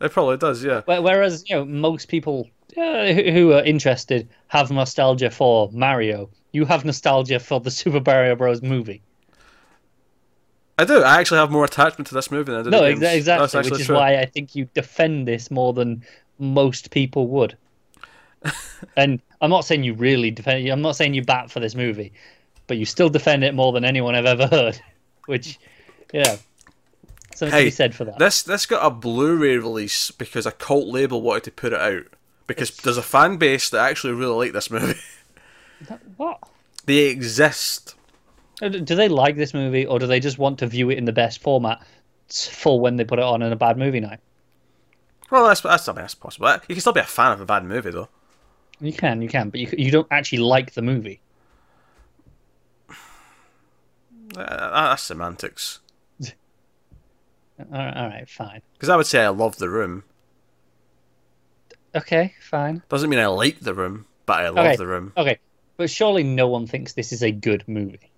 [0.00, 0.82] it probably does, yeah.
[0.84, 6.28] Where- Whereas you know most people uh, who who are interested have nostalgia for Mario.
[6.52, 8.62] You have nostalgia for the Super Mario Bros.
[8.62, 9.02] movie.
[10.78, 11.02] I do.
[11.02, 12.70] I actually have more attachment to this movie than I did.
[12.70, 13.96] No, the exa- exactly, which is true.
[13.96, 16.04] why I think you defend this more than
[16.38, 17.56] most people would.
[18.96, 20.66] and I'm not saying you really defend.
[20.68, 22.12] I'm not saying you bat for this movie,
[22.66, 24.80] but you still defend it more than anyone I've ever heard.
[25.26, 25.58] Which,
[26.12, 26.36] yeah,
[27.34, 28.18] something to Hey, be said for that.
[28.18, 32.04] This this got a Blu-ray release because a cult label wanted to put it out
[32.46, 35.00] because there's a fan base that actually really like this movie.
[36.16, 36.38] What?
[36.86, 37.94] they exist.
[38.62, 41.04] Uh, Do they like this movie, or do they just want to view it in
[41.06, 41.86] the best format
[42.50, 44.20] for when they put it on in a bad movie night?
[45.30, 46.48] Well, that's that's something that's possible.
[46.68, 48.08] You can still be a fan of a bad movie though.
[48.80, 51.20] You can, you can, but you you don't actually like the movie.
[54.36, 55.80] Uh, that's semantics.
[57.58, 58.60] All right, all right, fine.
[58.74, 60.04] Because I would say I love the room.
[61.94, 62.82] Okay, fine.
[62.88, 64.76] Doesn't mean I like the room, but I love Okay.
[64.76, 65.12] the room.
[65.16, 65.38] Okay,
[65.78, 68.10] but surely no one thinks this is a good movie.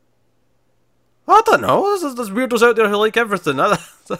[1.28, 1.98] I don't know.
[1.98, 3.58] There's, there's weirdos out there who like everything.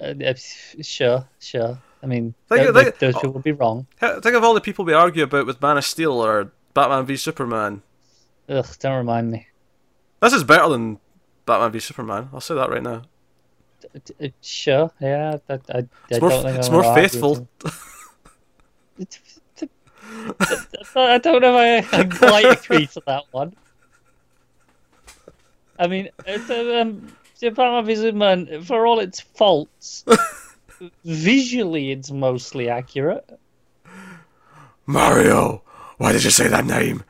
[0.00, 0.34] Uh, uh,
[0.82, 1.78] sure, sure.
[2.02, 3.86] I mean, Think- th- think- those people would be wrong.
[4.00, 7.14] Think of all the people we argue about with Man of Steel or Batman v
[7.16, 7.82] Superman.
[8.48, 9.46] Ugh, don't remind me.
[10.20, 10.98] This is better than
[11.46, 12.30] Batman v Superman.
[12.32, 13.02] I'll say that right now.
[14.20, 15.36] Uh, Sure, yeah.
[15.48, 17.46] I, I, I It's more, it's more faithful.
[20.96, 23.54] I don't know if I, I quite agree to that one.
[25.82, 30.04] I mean, it's, um, Batman v Superman, for all its faults,
[31.04, 33.28] visually it's mostly accurate.
[34.86, 35.62] Mario!
[35.98, 37.02] Why did you say that name?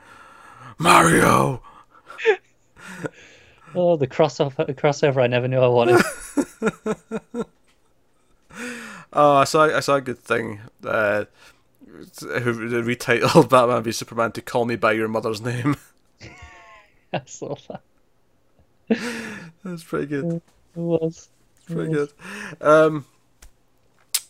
[0.78, 1.62] Mario!
[3.74, 6.02] Oh, the crossover, crossover I never knew I wanted.
[9.14, 10.60] Oh, I saw I saw a good thing.
[10.82, 11.26] Uh,
[11.86, 15.76] who retitled Batman v Superman to "Call Me by Your Mother's Name."
[17.12, 17.82] I saw that.
[19.64, 20.34] That's pretty good.
[20.34, 20.42] It
[20.74, 21.28] was.
[21.66, 22.12] Pretty good.
[22.60, 23.04] Um.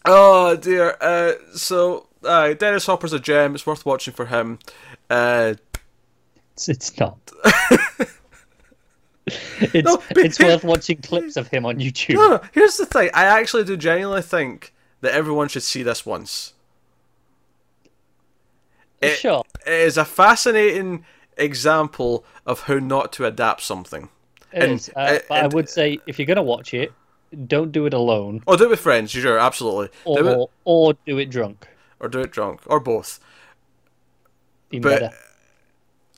[0.05, 0.97] Oh dear.
[1.01, 1.33] Uh.
[1.55, 3.55] So, uh, Dennis Hopper's a gem.
[3.55, 4.59] It's worth watching for him.
[5.09, 5.55] Uh.
[6.55, 7.19] It's, it's not.
[9.27, 12.15] it's No, but it's worth watching clips of him on YouTube.
[12.15, 13.11] No, no, here's the thing.
[13.15, 16.55] I actually do genuinely think that everyone should see this once.
[19.01, 19.45] It- sure.
[19.67, 21.05] It is a fascinating
[21.37, 24.09] example of how not to adapt something.
[24.53, 24.89] It and- is.
[24.95, 26.93] Uh, and- but I would say if you're gonna watch it,
[27.47, 29.89] don't do it alone, Or do it with friends, sure, absolutely.
[30.05, 31.67] or do it, or do it drunk.
[32.01, 33.21] or do it drunk, or both.
[34.71, 35.17] Even But- better.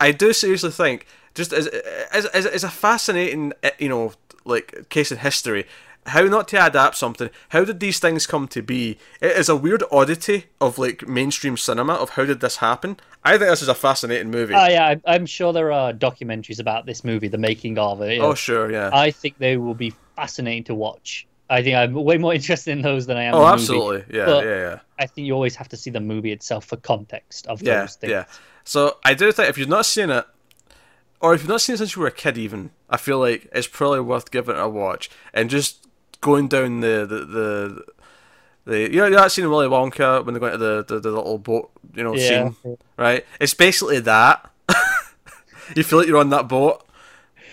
[0.00, 4.12] I do seriously think, just as as as, as a fascinating, eh, you know,
[4.44, 5.66] like case in history,
[6.06, 7.30] how not to adapt something.
[7.50, 8.98] How did these things come to be?
[9.20, 12.98] It is a weird oddity of like mainstream cinema of how did this happen.
[13.24, 14.54] I think this is a fascinating movie.
[14.54, 18.20] Oh yeah, I'm sure there are documentaries about this movie, the making of it.
[18.20, 18.90] oh sure, yeah.
[18.92, 21.26] I think they will be fascinating to watch.
[21.48, 23.34] I think I'm way more interested in those than I am.
[23.34, 23.52] oh, the movie.
[23.52, 24.78] absolutely, yeah, But yeah, yeah.
[24.98, 27.96] I think you always have to see the movie itself for context of Yeah, those
[27.96, 28.10] things.
[28.10, 28.24] yeah.
[28.64, 30.26] So I do think if you've not seen it,
[31.20, 33.48] or if you've not seen it since you were a kid, even I feel like
[33.52, 35.86] it's probably worth giving it a watch and just
[36.24, 37.84] going down the the the.
[38.64, 41.10] the you know, that scene in Willy Wonka when they go into the, the, the
[41.10, 42.50] little boat, you know, Yeah.
[42.50, 43.24] scene, right?
[43.38, 44.50] It's basically that.
[45.76, 46.82] you feel like you're on that boat,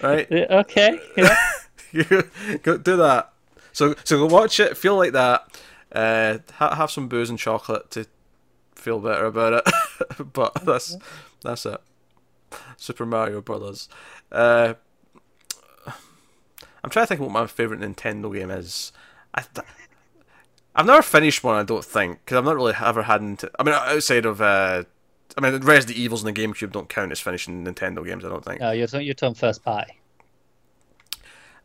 [0.02, 0.32] right?
[0.32, 1.00] Okay.
[1.18, 1.36] Yeah.
[1.92, 2.04] you
[2.64, 3.34] go do that.
[3.74, 5.60] So so go watch it, feel like that.
[5.92, 8.06] Uh, ha- have some booze and chocolate to
[8.76, 9.74] feel better about it.
[10.34, 10.96] but that's
[11.44, 11.82] that's it.
[12.78, 13.90] Super Mario Brothers.
[14.32, 14.76] Uh,
[16.84, 18.92] I'm trying to think what my favorite Nintendo game is.
[19.34, 19.68] I th-
[20.76, 21.58] I've never finished one.
[21.58, 23.22] I don't think because I've not really ever had.
[23.22, 24.84] Into, I mean, outside of uh,
[25.38, 28.26] I mean, the Resident Evils and the GameCube don't count as finishing Nintendo games.
[28.26, 28.62] I don't think.
[28.62, 29.94] No, you're talking, you're talking first party.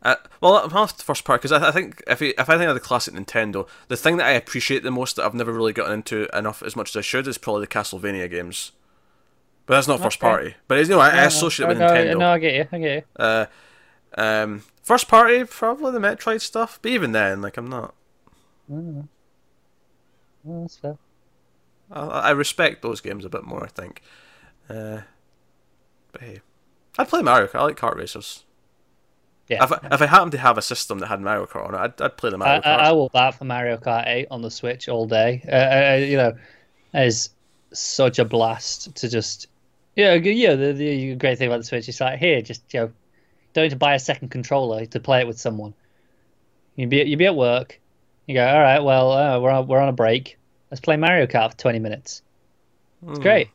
[0.03, 2.57] Uh, well, I'm off the first part because I, I think if I, if I
[2.57, 5.51] think of the classic Nintendo, the thing that I appreciate the most that I've never
[5.51, 8.73] really gotten into enough as much as I should is probably the Castlevania games.
[9.65, 10.55] But that's not first party.
[10.67, 12.19] But you know, I, I associate it with no, Nintendo.
[12.19, 12.67] No, I get you.
[12.71, 13.03] I get you.
[13.21, 13.45] Uh,
[14.17, 16.79] um, first party, probably the Metroid stuff.
[16.81, 17.93] But even then, like, I'm not.
[18.71, 19.07] Mm.
[20.47, 20.97] Mm, that's fair.
[21.91, 23.63] I, I respect those games a bit more.
[23.63, 24.01] I think.
[24.69, 25.01] Uh,
[26.11, 26.41] but hey,
[26.97, 27.59] I'd play Mario Kart.
[27.59, 28.45] I like kart racers.
[29.49, 29.63] Yeah.
[29.63, 31.77] If I, if I happened to have a system that had Mario Kart on it,
[31.77, 32.79] I'd, I'd play the I, Mario I, Kart.
[32.79, 35.41] I will bat for Mario Kart 8 on the Switch all day.
[35.47, 36.33] Uh, uh, you know,
[36.93, 37.29] it's
[37.71, 39.47] such a blast to just.
[39.95, 40.55] Yeah, yeah.
[40.55, 42.91] The, the great thing about the Switch is like here, just you know,
[43.57, 45.73] don't need to buy a second controller to play it with someone.
[46.75, 47.79] You'd be you'd be at work,
[48.27, 50.37] you go, all right, well, uh, we're on, we're on a break.
[50.69, 52.21] Let's play Mario Kart for twenty minutes.
[53.07, 53.49] It's great.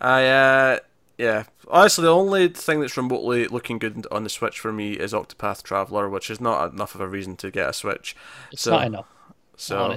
[0.00, 0.78] I uh
[1.18, 1.44] yeah.
[1.66, 5.62] Honestly, the only thing that's remotely looking good on the Switch for me is Octopath
[5.62, 8.14] Traveler, which is not enough of a reason to get a Switch.
[8.52, 9.06] It's so, not enough
[9.56, 9.96] So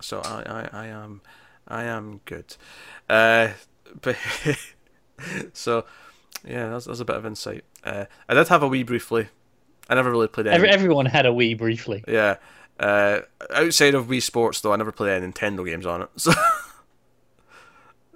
[0.00, 1.22] so I, I, I am
[1.66, 2.54] I am good.
[3.08, 3.48] Uh,
[4.02, 4.16] but
[5.54, 5.86] so
[6.46, 7.64] yeah, that's, that's a bit of insight.
[7.82, 9.28] Uh, I did have a Wii briefly.
[9.88, 10.56] I never really played any.
[10.56, 12.02] Every, everyone had a Wii briefly.
[12.08, 12.36] yeah.
[12.80, 13.20] Uh,
[13.54, 16.08] outside of Wii Sports, though, I never played any Nintendo games on it.
[16.18, 16.32] So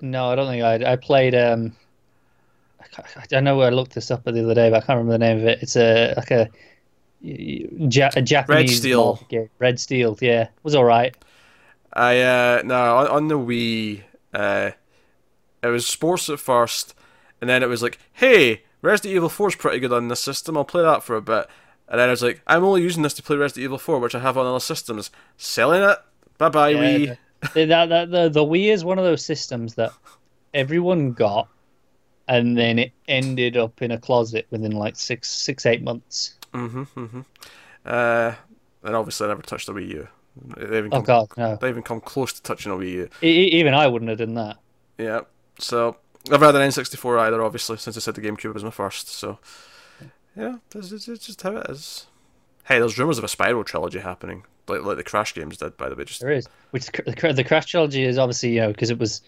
[0.00, 0.92] No, I don't think I.
[0.92, 1.34] I played.
[1.34, 1.74] Um,
[2.80, 5.18] I, I know I looked this up the other day, but I can't remember the
[5.18, 5.58] name of it.
[5.62, 6.48] It's a like a,
[7.20, 9.20] ja- a Japanese Steel.
[9.28, 9.50] game.
[9.58, 10.16] Red Steel.
[10.20, 11.16] Yeah, it was all right.
[11.92, 14.02] I uh no on, on the Wii
[14.34, 14.70] uh
[15.62, 16.94] it was sports at first
[17.40, 20.56] and then it was like hey Resident Evil 4 is pretty good on this system.
[20.56, 21.46] I'll play that for a bit.
[21.88, 24.14] And then I was like I'm only using this to play Resident Evil 4 which
[24.14, 25.10] I have on other systems.
[25.36, 25.98] Selling it.
[26.38, 27.18] Bye bye Yeah, Wii.
[27.54, 29.92] The, that, the, the Wii is one of those systems that
[30.54, 31.48] everyone got,
[32.26, 36.34] and then it ended up in a closet within like six, six, eight months.
[36.52, 37.20] mm-hmm mm-hmm.
[37.84, 38.34] Uh
[38.84, 40.08] and obviously I never touched the Wii U.
[40.56, 41.56] They even Oh come, God, no!
[41.60, 43.08] they even come close to touching a Wii U.
[43.22, 44.56] E- even I wouldn't have done that.
[44.98, 45.20] yeah
[45.58, 45.96] so
[46.30, 49.38] I've had an N64 either obviously since I said the GameCube was my first so
[50.36, 52.06] yeah this is it's just how it is
[52.66, 55.88] hey there's rumours of a Spyro trilogy happening like like the Crash games did by
[55.88, 58.60] the way just There is, which the, the, Cra- the Crash trilogy is obviously you
[58.60, 59.22] know because it was,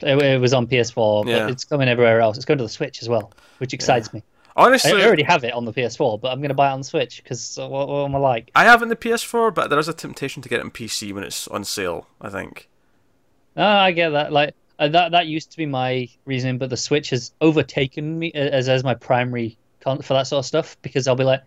[0.00, 1.48] it, it was on PS4, but Yeah.
[1.48, 2.36] it's coming everywhere else.
[2.36, 4.22] It's going to the Switch as well, which excites me.
[4.56, 6.80] Honestly I already have it on the PS4, but I'm going to buy it on
[6.80, 8.50] the Switch because what, what am I like?
[8.54, 10.70] I have it in the PS4 but there is a temptation to get it on
[10.70, 12.68] PC when it's on sale I think
[13.56, 14.32] Oh, I get that.
[14.32, 18.32] Like uh, that that used to be my reasoning, but the Switch has overtaken me
[18.34, 21.42] as as my primary con- for that sort of stuff because I'll be like,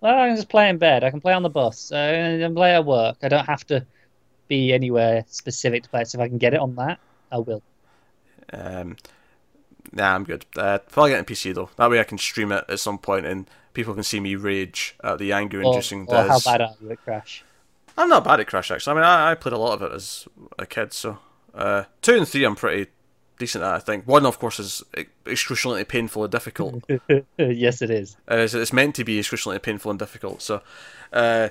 [0.00, 1.04] well, I can just play in bed.
[1.04, 1.92] I can play on the bus.
[1.92, 3.18] Uh, I can play at work.
[3.22, 3.86] I don't have to
[4.48, 6.04] be anywhere specific to play.
[6.04, 7.00] So if I can get it on that,
[7.32, 7.62] I will.
[8.52, 8.96] um
[9.92, 12.64] nah I'm good uh, probably get it PC though that way I can stream it
[12.68, 16.06] at some point and people can see me rage at the anger-inducing.
[16.08, 17.44] or how bad are you at Crash?
[17.96, 18.92] I'm not bad at Crash actually.
[18.92, 20.26] I mean, I, I played a lot of it as
[20.58, 21.18] a kid, so
[21.54, 22.90] uh, two and three I'm pretty
[23.38, 23.72] decent at.
[23.74, 24.82] I think one, of course, is
[25.26, 26.84] excruciatingly painful and difficult.
[27.38, 28.16] yes, it is.
[28.30, 30.42] Uh, it's, it's meant to be excruciatingly painful and difficult.
[30.42, 30.60] So,
[31.12, 31.48] uh,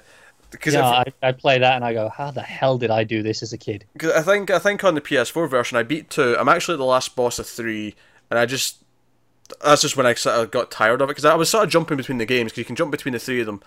[0.51, 3.03] because Yeah, if- I, I play that and I go, how the hell did I
[3.03, 3.85] do this as a kid?
[3.97, 6.37] 'cause I think I think on the PS4 version, I beat two.
[6.39, 7.95] I'm actually at the last boss of three,
[8.29, 8.77] and I just
[9.63, 11.69] that's just when I sort of got tired of it because I was sort of
[11.69, 13.61] jumping between the games because you can jump between the three of them.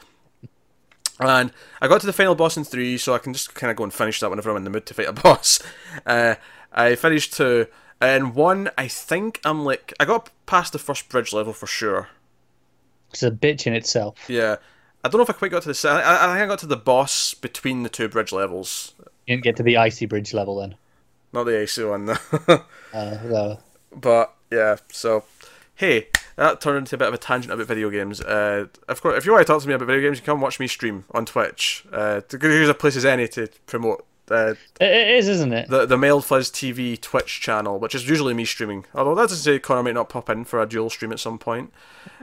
[1.21, 3.77] And I got to the final boss in three, so I can just kind of
[3.77, 5.61] go and finish that whenever I'm in the mood to fight a boss.
[6.07, 6.37] Uh,
[6.73, 7.67] I finished two,
[8.01, 12.09] and one I think I'm like I got past the first bridge level for sure.
[13.11, 14.17] It's a bitch in itself.
[14.29, 14.57] Yeah,
[15.05, 15.89] I don't know if I quite got to the.
[15.89, 18.95] I, I think I got to the boss between the two bridge levels,
[19.27, 20.77] You didn't get to the icy bridge level then.
[21.33, 22.17] not the AC one.
[22.93, 23.59] Uh, so,
[23.95, 25.23] But yeah, so
[25.77, 26.09] hey,
[26.41, 28.23] that turned into a bit of a tangent about video games.
[28.23, 30.33] Uh, of course, if you want to talk to me about video games, you can
[30.33, 31.85] come watch me stream on Twitch.
[31.93, 35.69] Uh, here's a place as any to promote uh, it, is, isn't it?
[35.69, 38.87] the the Mailed Fuzz TV Twitch channel, which is usually me streaming.
[38.95, 41.37] Although that doesn't say Connor might not pop in for a dual stream at some
[41.37, 41.73] point.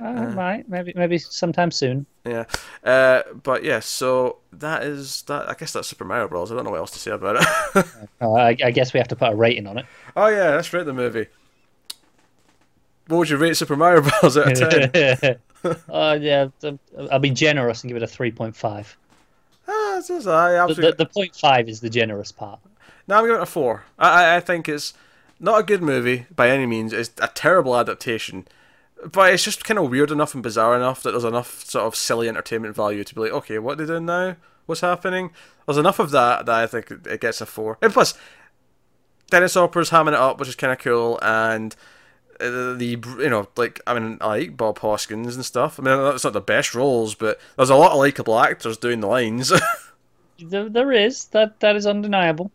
[0.01, 2.05] Uh, right, maybe maybe sometime soon.
[2.25, 2.45] Yeah,
[2.83, 5.49] uh, but yeah, so that is that.
[5.49, 6.51] I guess that's Super Mario Bros.
[6.51, 7.35] I don't know what else to say about
[7.75, 7.85] it.
[8.19, 9.85] Uh, I, I guess we have to put a rating on it.
[10.15, 11.27] oh yeah, let's rate the movie.
[13.07, 14.37] What would you rate Super Mario Bros.
[14.37, 15.39] out of ten?
[15.89, 16.47] uh, yeah,
[17.11, 18.97] I'll be generous and give it a three point five.
[19.67, 20.91] ah, it's just, I The, absolutely.
[20.91, 22.59] the, the point five is the generous part.
[23.07, 23.83] No, I'm giving it a four.
[23.97, 24.93] I, I, I think it's
[25.39, 26.93] not a good movie by any means.
[26.93, 28.47] It's a terrible adaptation,
[29.11, 31.95] but it's just kind of weird enough and bizarre enough that there's enough sort of
[31.95, 34.35] silly entertainment value to be like, okay, what are they doing now?
[34.65, 35.31] What's happening?
[35.65, 37.77] There's enough of that that I think it gets a four.
[37.81, 38.15] And plus,
[39.29, 41.75] Dennis Hopper's hamming it up, which is kind of cool, and
[42.39, 45.79] the you know like I mean I like Bob Hoskins and stuff.
[45.79, 48.99] I mean that's not the best roles, but there's a lot of likable actors doing
[49.01, 49.51] the lines.
[50.39, 52.51] There, there is that that is undeniable.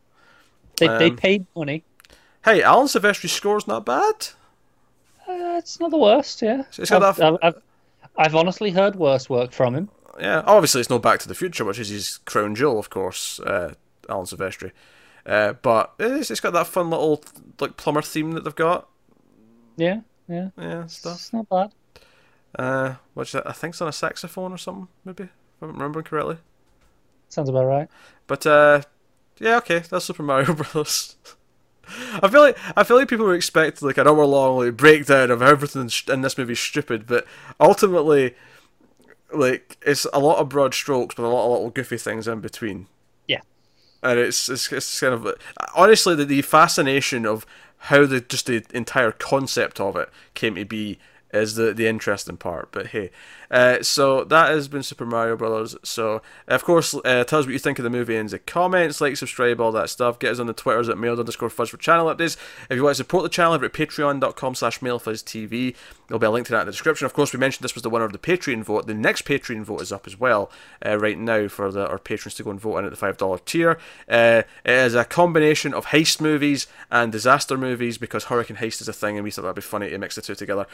[0.76, 1.82] They they Um, paid money.
[2.44, 4.28] hey, Alan Silvestri's score's not bad.
[5.28, 6.62] Uh, it's not the worst, yeah.
[6.78, 7.62] It's got I've, that- I've, I've,
[8.16, 9.88] I've honestly heard worse work from him.
[10.20, 13.40] Yeah, obviously it's no Back to the Future, which is his crown jewel, of course,
[13.40, 13.74] uh,
[14.08, 14.70] Alan Silvestri.
[15.24, 17.22] Uh, but it's, it's got that fun little
[17.60, 18.88] like plumber theme that they've got.
[19.76, 20.50] Yeah, yeah.
[20.58, 21.14] Yeah, stuff.
[21.16, 21.72] It's not bad.
[22.58, 25.30] Uh, which I think it's on a saxophone or something, maybe if
[25.62, 26.36] I'm remembering correctly.
[27.28, 27.88] Sounds about right.
[28.26, 28.82] But uh,
[29.38, 31.16] yeah, okay, that's Super Mario Bros.
[32.22, 35.30] I feel like I feel like people were expecting like an hour long like breakdown
[35.30, 37.26] of everything in this movie stupid, but
[37.60, 38.34] ultimately,
[39.34, 42.40] like it's a lot of broad strokes, but a lot of little goofy things in
[42.40, 42.86] between.
[43.26, 43.40] Yeah.
[44.02, 45.34] and it's it's, it's kind of
[45.76, 47.46] honestly the, the fascination of
[47.86, 50.98] how the just the entire concept of it came to be
[51.32, 52.70] is the the interesting part.
[52.72, 53.10] But hey,
[53.50, 55.76] uh, so that has been Super Mario Brothers.
[55.82, 59.00] So of course, uh, tell us what you think of the movie in the comments,
[59.00, 60.18] like, subscribe, all that stuff.
[60.18, 62.36] Get us on the Twitters at mailed underscore fuzz for channel updates.
[62.68, 65.74] If you want to support the channel, over at patreon.com slash mailfuzztv.
[66.08, 67.06] There'll be a link to that in the description.
[67.06, 68.86] Of course, we mentioned this was the winner of the Patreon vote.
[68.86, 70.50] The next Patreon vote is up as well
[70.84, 73.44] uh, right now for the our patrons to go and vote in at the $5
[73.44, 73.78] tier.
[74.08, 78.88] Uh, it is a combination of heist movies and disaster movies because Hurricane Heist is
[78.88, 80.66] a thing and we thought that'd be funny to mix the two together.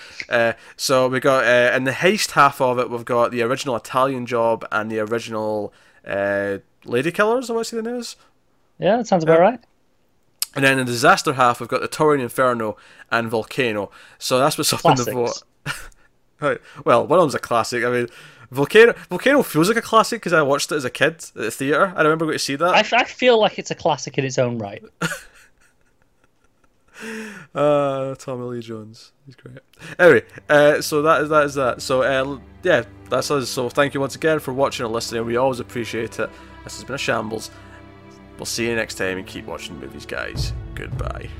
[0.49, 3.77] Uh, so we got, uh, in the heist half of it, we've got the original
[3.77, 5.73] Italian Job and the original
[6.07, 8.17] uh, Lady Killers, I want to say the name is.
[8.79, 9.61] Yeah, that sounds about right.
[10.55, 12.77] And then in the disaster half, we've got the Towering Inferno
[13.11, 13.91] and Volcano.
[14.19, 15.43] So that's what's up in the vote.
[16.41, 16.61] Right.
[16.85, 17.85] Well, one of them's a classic.
[17.85, 18.07] I mean,
[18.51, 21.51] Volcano Volcano feels like a classic because I watched it as a kid at the
[21.51, 21.93] theatre.
[21.97, 22.93] I remember going to see that.
[22.93, 24.83] I, I feel like it's a classic in its own right.
[27.55, 29.13] Uh, Tommy Lee Jones.
[29.25, 29.59] He's great.
[29.99, 31.83] Anyway, uh, so that is that is that.
[31.83, 33.49] So uh, yeah, that's us.
[33.49, 35.25] So thank you once again for watching and listening.
[35.25, 36.31] We always appreciate it.
[36.65, 37.51] This has been a shambles.
[38.37, 40.53] We'll see you next time and keep watching movies, guys.
[40.75, 41.31] Goodbye.